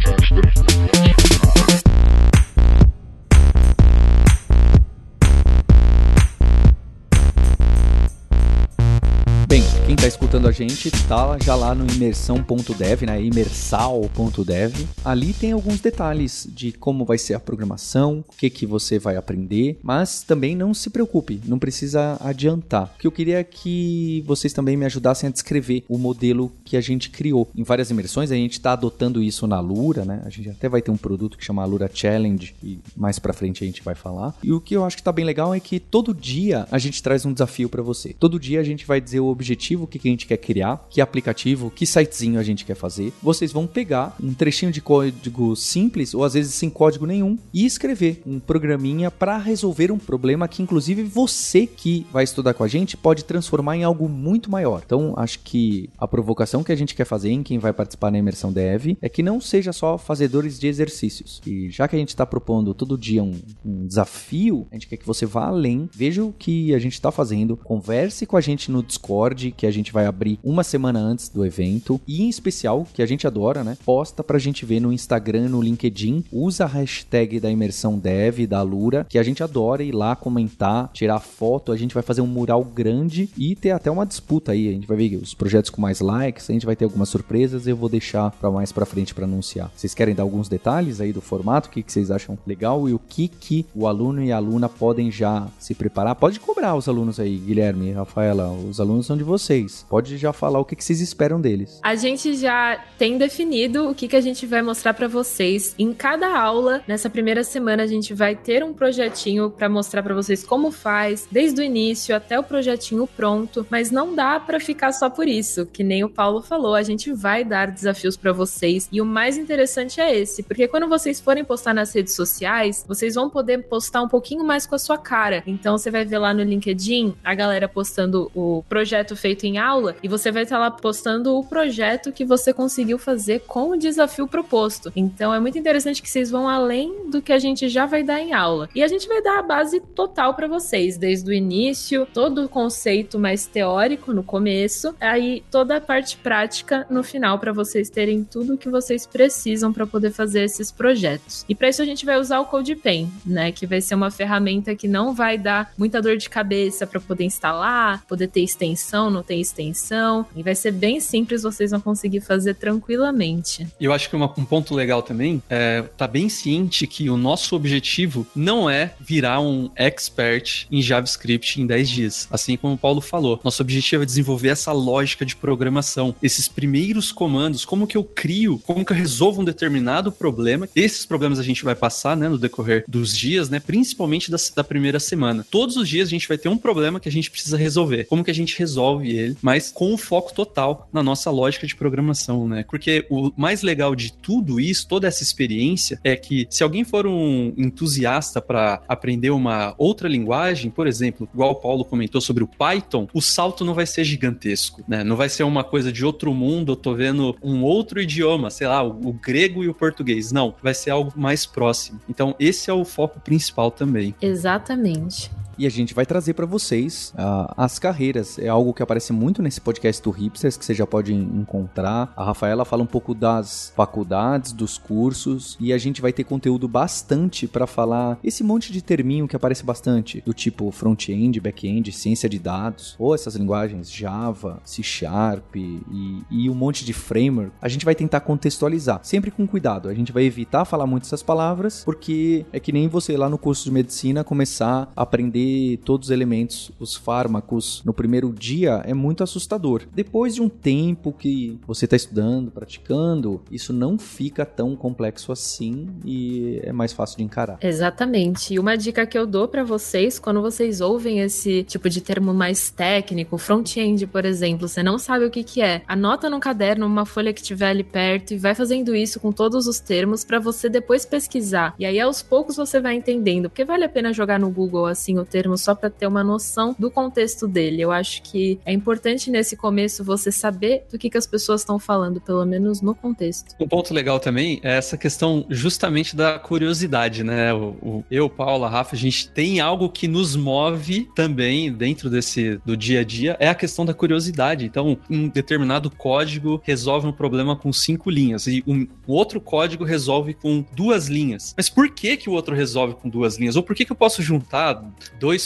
[10.47, 13.21] A gente tá já lá no imersão.dev, né?
[13.21, 14.87] imersal.dev.
[15.03, 19.17] Ali tem alguns detalhes de como vai ser a programação, o que que você vai
[19.17, 22.93] aprender, mas também não se preocupe, não precisa adiantar.
[22.95, 26.77] O que eu queria é que vocês também me ajudassem a descrever o modelo que
[26.77, 27.49] a gente criou.
[27.55, 30.21] Em várias imersões a gente está adotando isso na Lura, né?
[30.25, 33.63] A gente até vai ter um produto que chama Lura Challenge e mais para frente
[33.63, 34.33] a gente vai falar.
[34.41, 37.03] E o que eu acho que está bem legal é que todo dia a gente
[37.03, 38.15] traz um desafio para você.
[38.17, 41.01] Todo dia a gente vai dizer o objetivo aplicativo que a gente quer criar, que
[41.01, 43.13] aplicativo, que sitezinho a gente quer fazer.
[43.21, 47.65] Vocês vão pegar um trechinho de código simples, ou às vezes sem código nenhum, e
[47.65, 52.67] escrever um programinha para resolver um problema que, inclusive, você que vai estudar com a
[52.67, 54.81] gente pode transformar em algo muito maior.
[54.85, 58.17] Então, acho que a provocação que a gente quer fazer em quem vai participar na
[58.17, 61.41] imersão dev é que não seja só fazedores de exercícios.
[61.45, 64.97] E já que a gente está propondo todo dia um, um desafio, a gente quer
[64.97, 68.71] que você vá além, veja o que a gente está fazendo, converse com a gente
[68.71, 71.99] no Discord, que a gente vai abrir uma semana antes do evento.
[72.07, 73.77] E em especial, que a gente adora, né?
[73.85, 76.25] Posta pra gente ver no Instagram, no LinkedIn.
[76.31, 80.89] Usa a hashtag da imersão dev, da Lura, que a gente adora ir lá comentar,
[80.93, 81.71] tirar foto.
[81.71, 84.67] A gente vai fazer um mural grande e ter até uma disputa aí.
[84.67, 87.67] A gente vai ver os projetos com mais likes, a gente vai ter algumas surpresas.
[87.67, 89.71] Eu vou deixar para mais para frente para anunciar.
[89.75, 91.69] Vocês querem dar alguns detalhes aí do formato?
[91.69, 94.67] O que, que vocês acham legal e o que, que o aluno e a aluna
[94.67, 96.15] podem já se preparar?
[96.15, 98.51] Pode cobrar os alunos aí, Guilherme, Rafaela.
[98.51, 99.85] Os alunos são de vocês vocês.
[100.07, 101.81] Pode já falar o que, que vocês esperam deles.
[101.83, 105.75] A gente já tem definido o que, que a gente vai mostrar para vocês.
[105.77, 110.15] Em cada aula, nessa primeira semana, a gente vai ter um projetinho para mostrar para
[110.15, 113.67] vocês como faz, desde o início até o projetinho pronto.
[113.69, 116.73] Mas não dá para ficar só por isso, que nem o Paulo falou.
[116.73, 118.87] A gente vai dar desafios para vocês.
[118.89, 123.15] E o mais interessante é esse, porque quando vocês forem postar nas redes sociais, vocês
[123.15, 125.43] vão poder postar um pouquinho mais com a sua cara.
[125.45, 129.96] Então você vai ver lá no LinkedIn a galera postando o projeto feito em aula
[130.01, 134.27] e você vai estar lá postando o projeto que você conseguiu fazer com o desafio
[134.27, 134.91] proposto.
[134.95, 138.19] Então é muito interessante que vocês vão além do que a gente já vai dar
[138.19, 138.69] em aula.
[138.73, 142.49] E a gente vai dar a base total para vocês, desde o início, todo o
[142.49, 148.23] conceito mais teórico no começo, aí toda a parte prática no final para vocês terem
[148.23, 151.45] tudo o que vocês precisam para poder fazer esses projetos.
[151.47, 154.75] E para isso a gente vai usar o CodePen, né, que vai ser uma ferramenta
[154.75, 159.23] que não vai dar muita dor de cabeça para poder instalar, poder ter extensão, não
[159.23, 159.86] tem extensão,
[160.35, 163.67] e vai ser bem simples, vocês vão conseguir fazer tranquilamente.
[163.79, 167.55] Eu acho que uma, um ponto legal também é tá bem ciente que o nosso
[167.55, 173.01] objetivo não é virar um expert em JavaScript em 10 dias, assim como o Paulo
[173.01, 173.39] falou.
[173.43, 178.59] Nosso objetivo é desenvolver essa lógica de programação, esses primeiros comandos, como que eu crio,
[178.59, 180.67] como que eu resolvo um determinado problema.
[180.75, 184.63] Esses problemas a gente vai passar, né, no decorrer dos dias, né, principalmente da, da
[184.63, 185.45] primeira semana.
[185.49, 188.05] Todos os dias a gente vai ter um problema que a gente precisa resolver.
[188.05, 189.37] Como que a gente resolve ele?
[189.41, 192.65] mas com o foco total na nossa lógica de programação, né?
[192.67, 197.05] Porque o mais legal de tudo isso, toda essa experiência, é que se alguém for
[197.05, 202.47] um entusiasta para aprender uma outra linguagem, por exemplo, igual o Paulo comentou sobre o
[202.47, 205.03] Python, o salto não vai ser gigantesco, né?
[205.03, 208.65] Não vai ser uma coisa de outro mundo, eu tô vendo um outro idioma, sei
[208.65, 210.31] lá, o, o grego e o português.
[210.31, 212.01] Não, vai ser algo mais próximo.
[212.09, 214.15] Então, esse é o foco principal também.
[214.23, 215.29] Exatamente.
[215.57, 218.37] E a gente vai trazer para vocês uh, as carreiras.
[218.37, 222.13] É algo que aparece muito nesse podcast do Hipsters, que você já pode encontrar.
[222.15, 226.67] A Rafaela fala um pouco das faculdades, dos cursos, e a gente vai ter conteúdo
[226.67, 232.29] bastante para falar esse monte de terminho que aparece bastante, do tipo front-end, back-end, ciência
[232.29, 237.51] de dados, ou essas linguagens Java, C Sharp e, e um monte de framework.
[237.61, 239.89] A gente vai tentar contextualizar, sempre com cuidado.
[239.89, 243.37] A gente vai evitar falar muito essas palavras, porque é que nem você lá no
[243.37, 245.46] curso de medicina começar a aprender
[245.83, 249.83] todos os elementos, os fármacos no primeiro dia é muito assustador.
[249.93, 255.87] Depois de um tempo que você está estudando, praticando, isso não fica tão complexo assim
[256.05, 257.57] e é mais fácil de encarar.
[257.61, 258.53] Exatamente.
[258.53, 262.33] E uma dica que eu dou para vocês, quando vocês ouvem esse tipo de termo
[262.33, 266.85] mais técnico, front-end, por exemplo, você não sabe o que que é, anota num caderno
[266.85, 270.39] uma folha que tiver ali perto e vai fazendo isso com todos os termos para
[270.39, 271.75] você depois pesquisar.
[271.79, 275.17] E aí aos poucos você vai entendendo, porque vale a pena jogar no Google assim
[275.17, 277.81] o termo só para ter uma noção do contexto dele.
[277.81, 281.77] Eu acho que é importante nesse começo você saber do que, que as pessoas estão
[281.77, 283.55] falando, pelo menos no contexto.
[283.59, 287.53] Um ponto legal também é essa questão justamente da curiosidade, né?
[287.53, 292.59] O, o, eu, Paula, Rafa, a gente tem algo que nos move também dentro desse
[292.65, 294.65] do dia a dia, é a questão da curiosidade.
[294.65, 300.33] Então, um determinado código resolve um problema com cinco linhas e um outro código resolve
[300.33, 301.53] com duas linhas.
[301.55, 303.55] Mas por que que o outro resolve com duas linhas?
[303.55, 304.83] Ou por que que eu posso juntar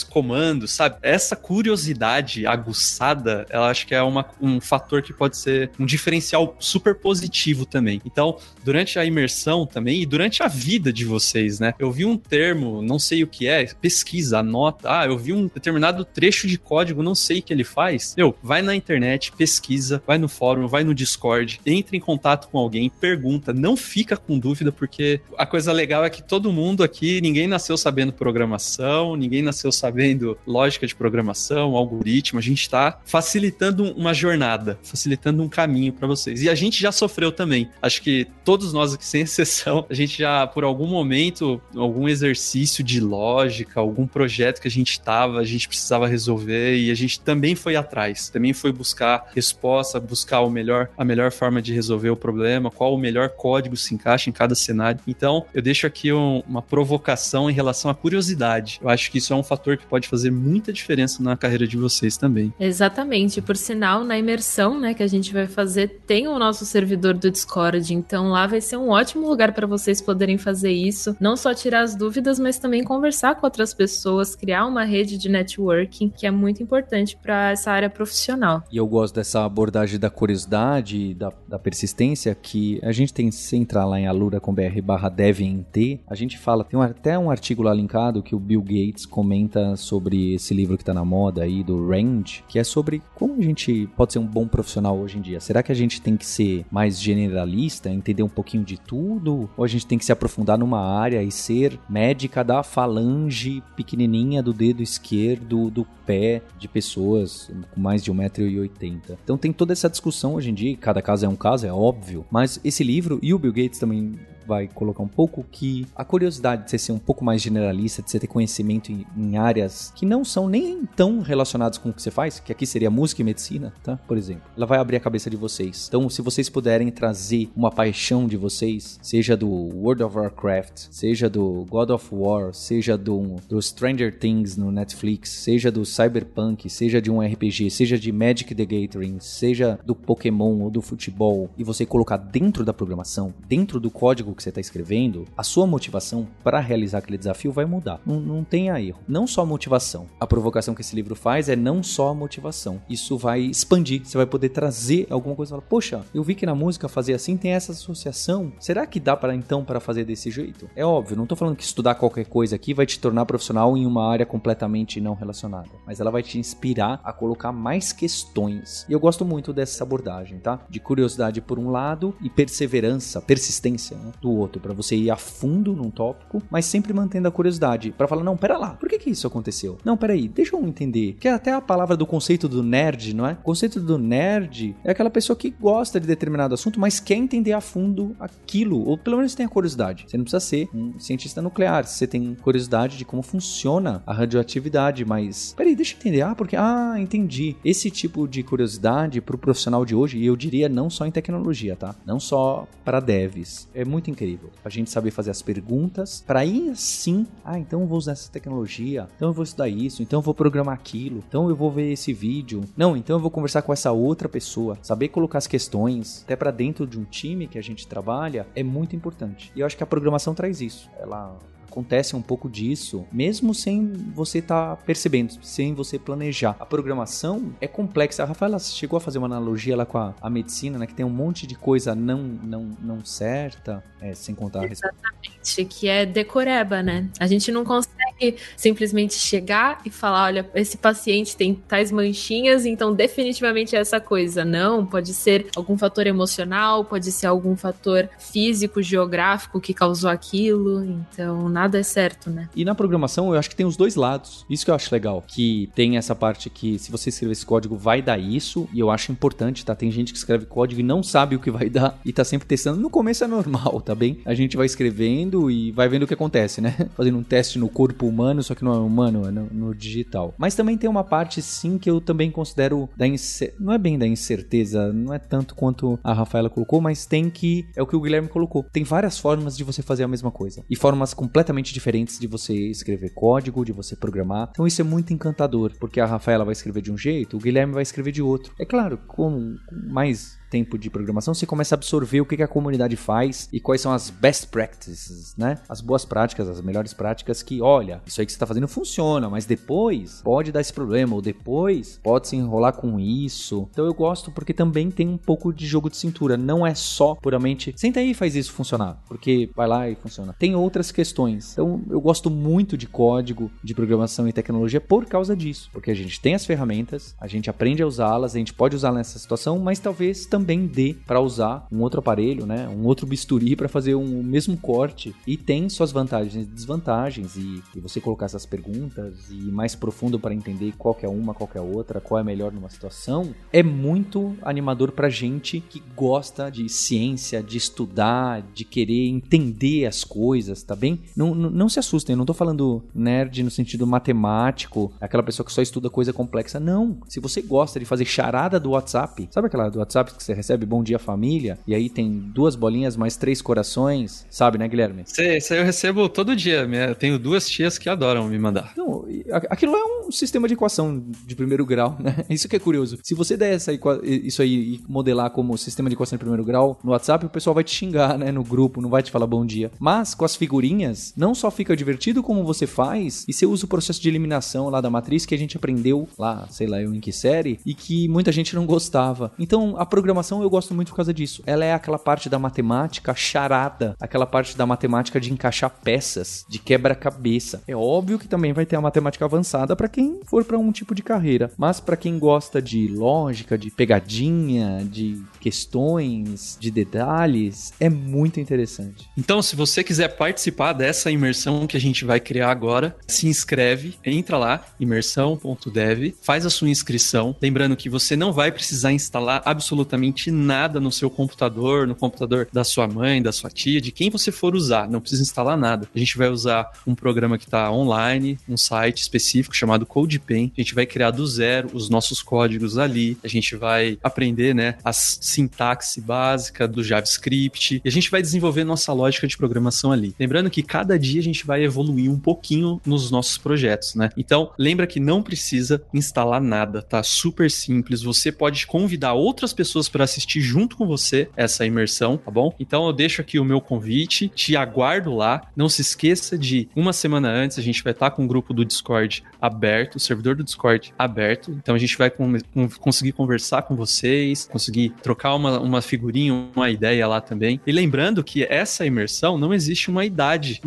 [0.04, 0.98] comandos, sabe?
[1.02, 6.56] Essa curiosidade aguçada, ela acho que é uma, um fator que pode ser um diferencial
[6.60, 8.02] super positivo também.
[8.06, 11.74] Então, durante a imersão também e durante a vida de vocês, né?
[11.80, 15.00] Eu vi um termo, não sei o que é, pesquisa, anota.
[15.00, 18.14] Ah, eu vi um determinado trecho de código, não sei o que ele faz.
[18.18, 22.58] Meu, vai na internet, pesquisa, vai no fórum, vai no Discord, entre em contato com
[22.58, 27.22] alguém, pergunta, não fica com dúvida, porque a coisa legal é que todo mundo aqui,
[27.22, 32.40] ninguém nasceu sabendo programação, ninguém nasceu sabendo lógica de programação, algoritmo.
[32.40, 36.42] A gente está facilitando uma jornada, facilitando um caminho para vocês.
[36.42, 37.70] E a gente já sofreu também.
[37.82, 42.84] Acho que todos nós aqui, sem exceção, a gente já, por algum momento, algum exercício
[42.84, 47.20] de lógica, algum projeto que a gente estava, a gente precisava resolver e a gente
[47.20, 52.10] também foi atrás, também foi buscar resposta, buscar o melhor, a melhor forma de resolver
[52.10, 55.00] o problema, qual o melhor código se encaixa em cada cenário.
[55.08, 58.80] Então, eu deixo aqui um, uma provocação em relação à curiosidade.
[58.82, 61.76] Eu acho que isso é um fator que pode fazer muita diferença na carreira de
[61.76, 62.54] vocês também.
[62.58, 63.42] Exatamente.
[63.42, 67.30] Por sinal, na imersão, né, que a gente vai fazer, tem o nosso servidor do
[67.30, 67.94] Discord.
[67.94, 71.18] Então, lá vai ser um ótimo lugar para vocês poderem fazer isso.
[71.20, 75.28] Não só tirar as dúvidas, mas também conversar com outras pessoas, criar uma rede de
[75.28, 78.64] networking, que é muito importante para essa área profissional.
[78.72, 83.58] E eu gosto dessa abordagem da curiosidade, da, da persistência, que a gente tem, se
[83.58, 87.74] entrar lá em alura.com.br barra devnt, a gente fala, tem um, até um artigo lá
[87.74, 89.41] linkado que o Bill Gates comenta
[89.78, 93.42] sobre esse livro que tá na moda aí, do Range, que é sobre como a
[93.42, 95.40] gente pode ser um bom profissional hoje em dia.
[95.40, 99.50] Será que a gente tem que ser mais generalista, entender um pouquinho de tudo?
[99.58, 104.42] Ou a gente tem que se aprofundar numa área e ser médica da falange pequenininha
[104.42, 109.18] do dedo esquerdo do pé de pessoas com mais de 1,80m?
[109.24, 112.26] Então tem toda essa discussão hoje em dia, cada caso é um caso, é óbvio,
[112.32, 116.66] mas esse livro, e o Bill Gates também vai colocar um pouco que a curiosidade
[116.66, 120.06] de você ser um pouco mais generalista, de você ter conhecimento em, em, áreas que
[120.06, 123.26] não são nem tão relacionadas com o que você faz, que aqui seria música e
[123.26, 123.98] medicina, tá?
[124.08, 124.44] Por exemplo.
[124.56, 125.86] Ela vai abrir a cabeça de vocês.
[125.88, 131.30] Então, se vocês puderem trazer uma paixão de vocês, seja do World of Warcraft, seja
[131.30, 137.02] do God of War, seja do, do Stranger Things no Netflix, seja do Cyberpunk, seja
[137.02, 141.64] de um RPG, seja de Magic the Gathering, seja do Pokémon ou do futebol, e
[141.64, 146.28] você colocar dentro da programação, dentro do código que você está escrevendo, a sua motivação
[146.44, 148.00] para realizar aquele desafio vai mudar.
[148.06, 149.00] Não, não tenha erro.
[149.08, 150.08] Não só a motivação.
[150.20, 152.82] A provocação que esse livro faz é não só a motivação.
[152.90, 154.02] Isso vai expandir.
[154.06, 155.52] Você vai poder trazer alguma coisa.
[155.52, 158.52] Fala, Poxa, eu vi que na música fazer assim tem essa associação.
[158.60, 160.70] Será que dá para então para fazer desse jeito?
[160.76, 161.16] É óbvio.
[161.16, 164.26] Não estou falando que estudar qualquer coisa aqui vai te tornar profissional em uma área
[164.26, 168.86] completamente não relacionada, mas ela vai te inspirar a colocar mais questões.
[168.88, 170.60] E eu gosto muito dessa abordagem, tá?
[170.70, 174.12] De curiosidade por um lado e perseverança, persistência né?
[174.22, 178.08] Do outro, para você ir a fundo num tópico, mas sempre mantendo a curiosidade, para
[178.08, 179.78] falar, não, pera lá, por que que isso aconteceu?
[179.84, 181.18] Não, pera aí, deixa eu entender.
[181.20, 183.34] Que é até a palavra do conceito do nerd, não é?
[183.34, 187.54] O conceito do nerd é aquela pessoa que gosta de determinado assunto, mas quer entender
[187.54, 190.06] a fundo aquilo, ou pelo menos tem a curiosidade.
[190.08, 195.04] Você não precisa ser um cientista nuclear, você tem curiosidade de como funciona a radioatividade,
[195.04, 196.22] mas peraí, deixa eu entender.
[196.22, 197.56] Ah, porque ah, entendi.
[197.66, 201.12] Esse tipo de curiosidade para o profissional de hoje, e eu diria não só em
[201.12, 201.96] tecnologia, tá?
[202.06, 203.68] Não só para devs.
[203.74, 204.50] É muito incrível.
[204.64, 208.32] A gente saber fazer as perguntas, para aí sim, ah, então eu vou usar essa
[208.32, 211.92] tecnologia, então eu vou estudar isso, então eu vou programar aquilo, então eu vou ver
[211.92, 212.62] esse vídeo.
[212.76, 216.52] Não, então eu vou conversar com essa outra pessoa, saber colocar as questões, até para
[216.52, 219.52] dentro de um time que a gente trabalha, é muito importante.
[219.56, 220.90] E eu acho que a programação traz isso.
[221.00, 221.38] Ela
[221.72, 226.56] acontece um pouco disso, mesmo sem você estar tá percebendo, sem você planejar.
[226.60, 228.24] A programação é complexa.
[228.24, 230.86] A Rafaela chegou a fazer uma analogia lá com a, a medicina, né?
[230.86, 235.88] Que tem um monte de coisa não, não, não certa, é, sem contar Exatamente, que
[235.88, 237.10] é decoreba, né?
[237.20, 238.11] A gente não consegue
[238.56, 244.46] simplesmente chegar e falar: olha, esse paciente tem tais manchinhas, então definitivamente é essa coisa.
[244.46, 250.84] Não, pode ser algum fator emocional, pode ser algum fator físico, geográfico que causou aquilo.
[250.84, 252.50] Então, nada é certo, né?
[252.56, 254.46] E na programação eu acho que tem os dois lados.
[254.50, 255.24] Isso que eu acho legal.
[255.28, 258.68] Que tem essa parte que se você escrever esse código vai dar isso.
[258.74, 259.76] E eu acho importante, tá?
[259.76, 262.48] Tem gente que escreve código e não sabe o que vai dar e tá sempre
[262.48, 262.80] testando.
[262.80, 264.20] No começo é normal, tá bem?
[264.26, 266.90] A gente vai escrevendo e vai vendo o que acontece, né?
[266.96, 270.34] Fazendo um teste no corpo humano, só que não é humano, é no, no digital.
[270.38, 273.56] Mas também tem uma parte sim que eu também considero da incer...
[273.60, 277.66] não é bem da incerteza, não é tanto quanto a Rafaela colocou, mas tem que
[277.76, 278.66] é o que o Guilherme colocou.
[278.72, 282.54] Tem várias formas de você fazer a mesma coisa e formas completamente diferentes de você
[282.54, 284.50] escrever código, de você programar.
[284.52, 287.74] Então isso é muito encantador, porque a Rafaela vai escrever de um jeito, o Guilherme
[287.74, 288.54] vai escrever de outro.
[288.60, 292.98] É claro, com mais tempo de programação, você começa a absorver o que, a comunidade
[292.98, 295.60] faz e quais são as best practices, né?
[295.70, 299.30] As boas práticas, as melhores práticas que, olha, isso aí que você está fazendo funciona,
[299.30, 303.70] mas depois pode dar esse problema, ou depois pode se enrolar com isso.
[303.72, 306.36] Então eu gosto porque também tem um pouco de jogo de cintura.
[306.36, 310.36] Não é só puramente senta aí e faz isso funcionar, porque vai lá e funciona.
[310.38, 311.54] Tem outras questões.
[311.54, 315.96] Então eu gosto muito de código, de programação e tecnologia por causa disso, porque a
[315.96, 319.58] gente tem as ferramentas, a gente aprende a usá-las, a gente pode usar nessa situação,
[319.60, 323.70] mas talvez também também dê para usar um outro aparelho, né, um outro bisturi para
[323.70, 328.26] fazer um, o mesmo corte e tem suas vantagens e desvantagens e, e você colocar
[328.26, 332.24] essas perguntas e mais profundo para entender qual é uma, qual é outra, qual é
[332.24, 338.66] melhor numa situação, é muito animador para gente que gosta de ciência, de estudar, de
[338.66, 341.02] querer entender as coisas, tá bem?
[341.16, 345.46] Não, não, não se assustem, eu não tô falando nerd no sentido matemático, aquela pessoa
[345.46, 346.98] que só estuda coisa complexa, não.
[347.08, 350.34] Se você gosta de fazer charada do WhatsApp, sabe aquela do WhatsApp que você você
[350.34, 355.04] recebe Bom Dia Família, e aí tem duas bolinhas mais três corações, sabe, né, Guilherme?
[355.04, 356.62] Isso aí eu recebo todo dia.
[356.62, 358.74] Eu tenho duas tias que adoram me mandar.
[358.76, 359.06] Não,
[359.50, 362.26] aquilo é um sistema de equação de primeiro grau, né?
[362.30, 362.98] Isso que é curioso.
[363.04, 363.72] Se você der essa
[364.04, 367.54] isso aí e modelar como sistema de equação de primeiro grau no WhatsApp, o pessoal
[367.54, 369.72] vai te xingar, né, no grupo, não vai te falar bom dia.
[369.80, 373.68] Mas com as figurinhas, não só fica divertido como você faz, e você usa o
[373.68, 377.00] processo de eliminação lá da matriz que a gente aprendeu lá, sei lá, eu em
[377.00, 379.32] que série, e que muita gente não gostava.
[379.38, 381.42] Então, a programação programação eu gosto muito por causa disso.
[381.46, 386.60] Ela é aquela parte da matemática charada, aquela parte da matemática de encaixar peças, de
[386.60, 387.64] quebra-cabeça.
[387.68, 390.94] É óbvio que também vai ter a matemática avançada para quem for para um tipo
[390.94, 397.90] de carreira, mas para quem gosta de lógica, de pegadinha, de questões, de detalhes, é
[397.90, 399.10] muito interessante.
[399.18, 403.96] Então, se você quiser participar dessa imersão que a gente vai criar agora, se inscreve,
[404.06, 407.36] entra lá, imersão.dev, faz a sua inscrição.
[407.42, 412.48] Lembrando que você não vai precisar instalar absolutamente absolutamente nada no seu computador, no computador
[412.52, 414.90] da sua mãe, da sua tia, de quem você for usar.
[414.90, 415.88] Não precisa instalar nada.
[415.96, 420.52] A gente vai usar um programa que está online, um site específico chamado CodePen.
[420.56, 423.18] A gente vai criar do zero os nossos códigos ali.
[423.24, 427.82] A gente vai aprender, né, a sintaxe básica do JavaScript.
[427.84, 430.14] E a gente vai desenvolver nossa lógica de programação ali.
[430.20, 434.10] Lembrando que cada dia a gente vai evoluir um pouquinho nos nossos projetos, né?
[434.18, 437.02] Então, lembra que não precisa instalar nada, tá?
[437.02, 438.02] Super simples.
[438.02, 442.56] Você pode convidar outras pessoas para para assistir junto com você essa imersão, tá bom?
[442.60, 445.44] Então eu deixo aqui o meu convite, te aguardo lá.
[445.56, 448.52] Não se esqueça de uma semana antes a gente vai estar tá com o grupo
[448.52, 451.52] do Discord aberto, o servidor do Discord aberto.
[451.52, 456.50] Então a gente vai com, com, conseguir conversar com vocês, conseguir trocar uma, uma figurinha,
[456.56, 457.62] uma ideia lá também.
[457.68, 460.60] E lembrando que essa imersão não existe uma idade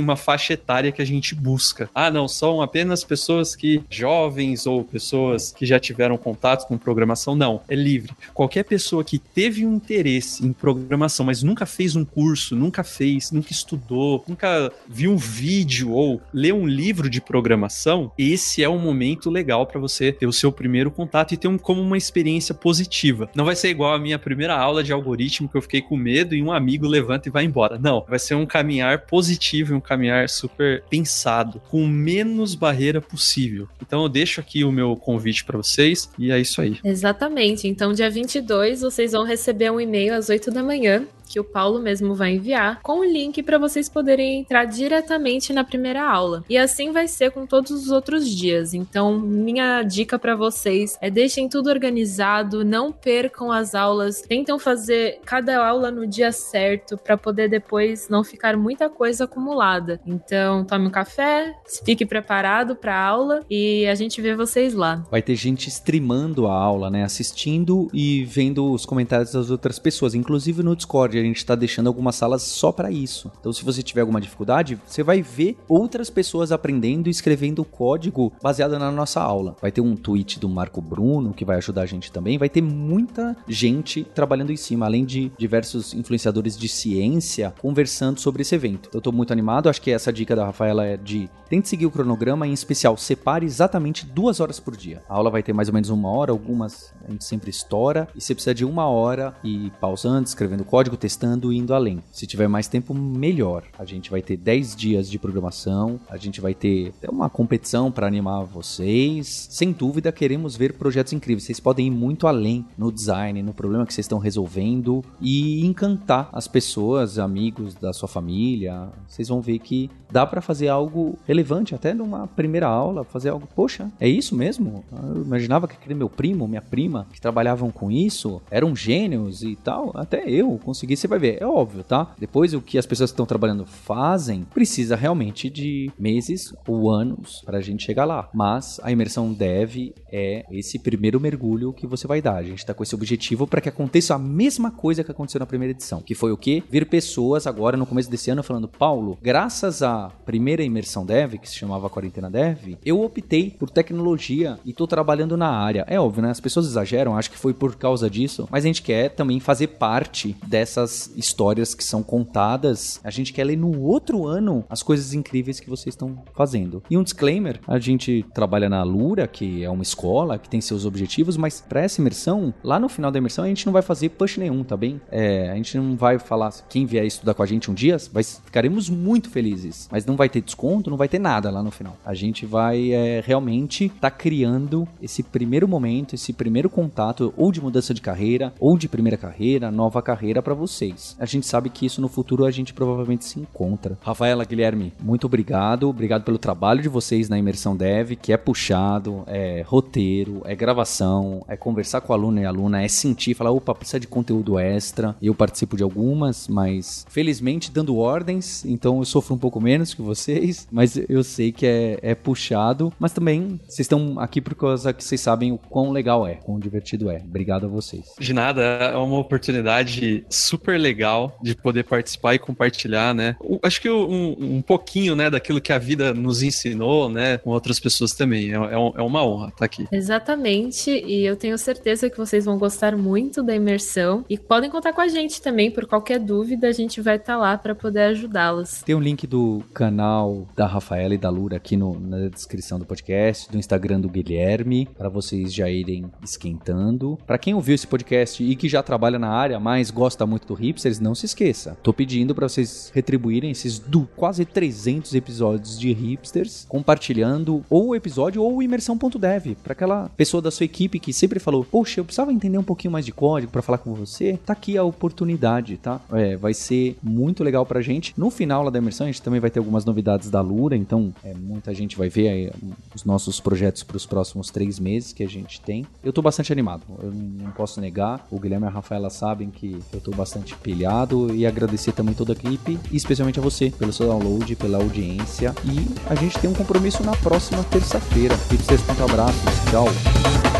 [0.00, 1.88] uma faixa etária que a gente busca.
[1.94, 7.36] Ah, não, são apenas pessoas que jovens ou pessoas que já tiveram contato com programação.
[7.36, 8.12] Não, é livre.
[8.34, 13.32] Qualquer pessoa que teve um interesse em programação, mas nunca fez um curso, nunca fez,
[13.32, 18.78] nunca estudou, nunca viu um vídeo ou leu um livro de programação, esse é um
[18.78, 22.54] momento legal para você ter o seu primeiro contato e ter um, como uma experiência
[22.54, 23.28] positiva.
[23.34, 26.36] Não vai ser igual a minha primeira aula de algoritmo que eu fiquei com medo
[26.36, 27.76] e um amigo levanta e vai embora.
[27.76, 33.68] Não, vai ser um caminhar positivo, um caminhar super pensado, com menos barreira possível.
[33.82, 36.78] Então eu deixo aqui o meu convite para vocês e é isso aí.
[36.84, 37.66] Exatamente.
[37.66, 41.78] Então dia 22 vocês vão receber um e-mail às 8 da manhã que o Paulo
[41.78, 46.44] mesmo vai enviar, com o link para vocês poderem entrar diretamente na primeira aula.
[46.50, 48.74] E assim vai ser com todos os outros dias.
[48.74, 55.20] Então, minha dica para vocês é deixem tudo organizado, não percam as aulas, tentam fazer
[55.24, 60.00] cada aula no dia certo para poder depois não ficar muita coisa acumulada.
[60.04, 61.54] Então, tome um café,
[61.84, 65.04] fique preparado para a aula e a gente vê vocês lá.
[65.08, 67.04] Vai ter gente streamando a aula, né?
[67.04, 70.14] Assistindo e vendo os comentários das outras pessoas.
[70.14, 73.30] Inclusive no Discord, a gente está deixando algumas salas só para isso.
[73.38, 78.32] Então, se você tiver alguma dificuldade, você vai ver outras pessoas aprendendo e escrevendo código
[78.42, 79.56] baseado na nossa aula.
[79.60, 82.38] Vai ter um tweet do Marco Bruno que vai ajudar a gente também.
[82.38, 88.42] Vai ter muita gente trabalhando em cima, além de diversos influenciadores de ciência conversando sobre
[88.42, 88.90] esse evento.
[88.92, 89.68] Eu tô muito animado.
[89.68, 93.44] Acho que essa dica da Rafaela é de tente seguir o cronograma, em especial, separe
[93.44, 95.02] exatamente duas horas por dia.
[95.08, 98.20] A aula vai ter mais ou menos uma hora, algumas a gente sempre estoura, e
[98.20, 101.09] você precisa de uma hora e pausando, escrevendo código, testando
[101.52, 102.02] e indo além.
[102.12, 103.64] Se tiver mais tempo, melhor.
[103.78, 108.06] A gente vai ter 10 dias de programação, a gente vai ter uma competição para
[108.06, 109.48] animar vocês.
[109.50, 111.44] Sem dúvida, queremos ver projetos incríveis.
[111.44, 116.28] Vocês podem ir muito além no design, no problema que vocês estão resolvendo e encantar
[116.32, 118.88] as pessoas, amigos da sua família.
[119.08, 123.48] Vocês vão ver que dá para fazer algo relevante até numa primeira aula, fazer algo,
[123.54, 124.84] poxa, é isso mesmo?
[124.92, 129.56] Eu imaginava que aquele meu primo, minha prima, que trabalhavam com isso, eram gênios e
[129.56, 129.92] tal.
[129.94, 132.14] Até eu consegui, você vai ver, é óbvio, tá?
[132.18, 137.42] Depois o que as pessoas que estão trabalhando fazem, precisa realmente de meses ou anos
[137.44, 138.28] para a gente chegar lá.
[138.34, 142.36] Mas a imersão dev é esse primeiro mergulho que você vai dar.
[142.36, 145.46] A gente está com esse objetivo para que aconteça a mesma coisa que aconteceu na
[145.46, 146.62] primeira edição, que foi o que?
[146.70, 151.48] Ver pessoas agora no começo desse ano falando, Paulo, graças à primeira imersão dev, que
[151.48, 155.84] se chamava Quarentena Dev, eu optei por tecnologia e tô trabalhando na área.
[155.88, 156.30] É óbvio, né?
[156.30, 159.68] As pessoas exageram, acho que foi por causa disso, mas a gente quer também fazer
[159.68, 160.36] parte
[160.80, 163.00] dessas histórias que são contadas.
[163.04, 166.82] A gente quer ler no outro ano as coisas incríveis que vocês estão fazendo.
[166.90, 170.84] E um disclaimer, a gente trabalha na Lura, que é uma escola que tem seus
[170.84, 174.10] objetivos, mas para essa imersão, lá no final da imersão a gente não vai fazer
[174.10, 175.00] push nenhum, tá bem?
[175.10, 178.22] É, a gente não vai falar quem vier estudar com a gente um dia, vai,
[178.22, 181.96] ficaremos muito felizes, mas não vai ter desconto, não vai ter nada lá no final.
[182.04, 187.52] A gente vai é, realmente estar tá criando esse primeiro momento, esse primeiro contato, ou
[187.52, 191.16] de mudança de carreira, ou de primeira carreira, nova carreira para vocês.
[191.18, 193.98] A gente sabe que isso no futuro a gente provavelmente se encontra.
[194.00, 195.88] Rafaela, Guilherme, muito obrigado.
[195.88, 201.44] Obrigado pelo trabalho de vocês na imersão dev, que é puxado, é roteiro, é gravação,
[201.48, 205.16] é conversar com aluno e aluna, é sentir, falar, opa, precisa de conteúdo extra.
[205.20, 210.02] Eu participo de algumas, mas felizmente dando ordens, então eu sofro um pouco menos que
[210.02, 214.92] vocês, mas eu sei que é, é puxado, mas também vocês estão aqui por causa
[214.92, 217.22] que vocês sabem o quão legal é, quão divertido é.
[217.24, 218.04] Obrigado a vocês.
[218.18, 223.36] De nada, é uma oportunidade super legal de poder participar e compartilhar, né?
[223.62, 227.78] Acho que um, um pouquinho, né, daquilo que a vida nos ensinou, né, com outras
[227.80, 228.52] pessoas também.
[228.52, 229.86] É, é, é uma honra estar aqui.
[229.92, 234.92] Exatamente, e eu tenho certeza que vocês vão gostar muito da imersão e podem contar
[234.92, 238.82] com a gente também por qualquer dúvida, a gente vai estar lá para poder ajudá-los.
[238.82, 242.84] Tem um link do canal da Rafaela e da Lura aqui no, na descrição do
[242.84, 247.18] podcast, do Instagram do Guilherme, para vocês já irem esquentando.
[247.26, 250.54] Para quem ouviu esse podcast e que já trabalha na área, mas gosta muito do
[250.54, 251.76] Hipsters, não se esqueça.
[251.80, 257.94] Tô pedindo para vocês retribuírem esses do, quase 300 episódios de Hipsters, compartilhando ou o
[257.94, 262.04] episódio ou o imersão.dev, para aquela pessoa da sua equipe que sempre falou: "Poxa, eu
[262.04, 264.40] precisava entender um pouquinho mais de código para falar com você".
[264.44, 266.00] Tá aqui a oportunidade, tá?
[266.12, 268.12] É, vai ser muito legal pra gente.
[268.16, 271.14] No final lá da imersão, a gente também vai ter algumas novidades da Lura, então
[271.22, 272.52] é, muita gente vai ver aí
[272.92, 275.86] os nossos projetos para os próximos três meses que a gente tem.
[276.02, 278.26] Eu tô bastante animado, eu não posso negar.
[278.32, 282.32] O Guilherme e a Rafaela sabem que eu tô bastante pilhado e agradecer também toda
[282.32, 285.54] a equipe e especialmente a você pelo seu download, pela audiência.
[285.64, 288.38] E a gente tem um compromisso na próxima terça-feira.
[288.50, 290.59] Hipsters, muito abraços, tchau.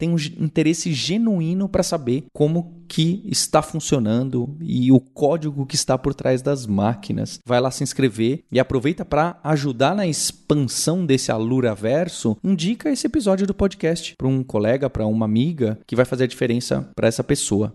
[0.00, 5.98] tem um interesse genuíno para saber como que está funcionando e o código que está
[5.98, 7.38] por trás das máquinas.
[7.46, 12.34] Vai lá se inscrever e aproveita para ajudar na expansão desse Alura Verso.
[12.42, 16.28] Indica esse episódio do podcast para um colega, para uma amiga que vai fazer a
[16.28, 17.74] diferença para essa pessoa.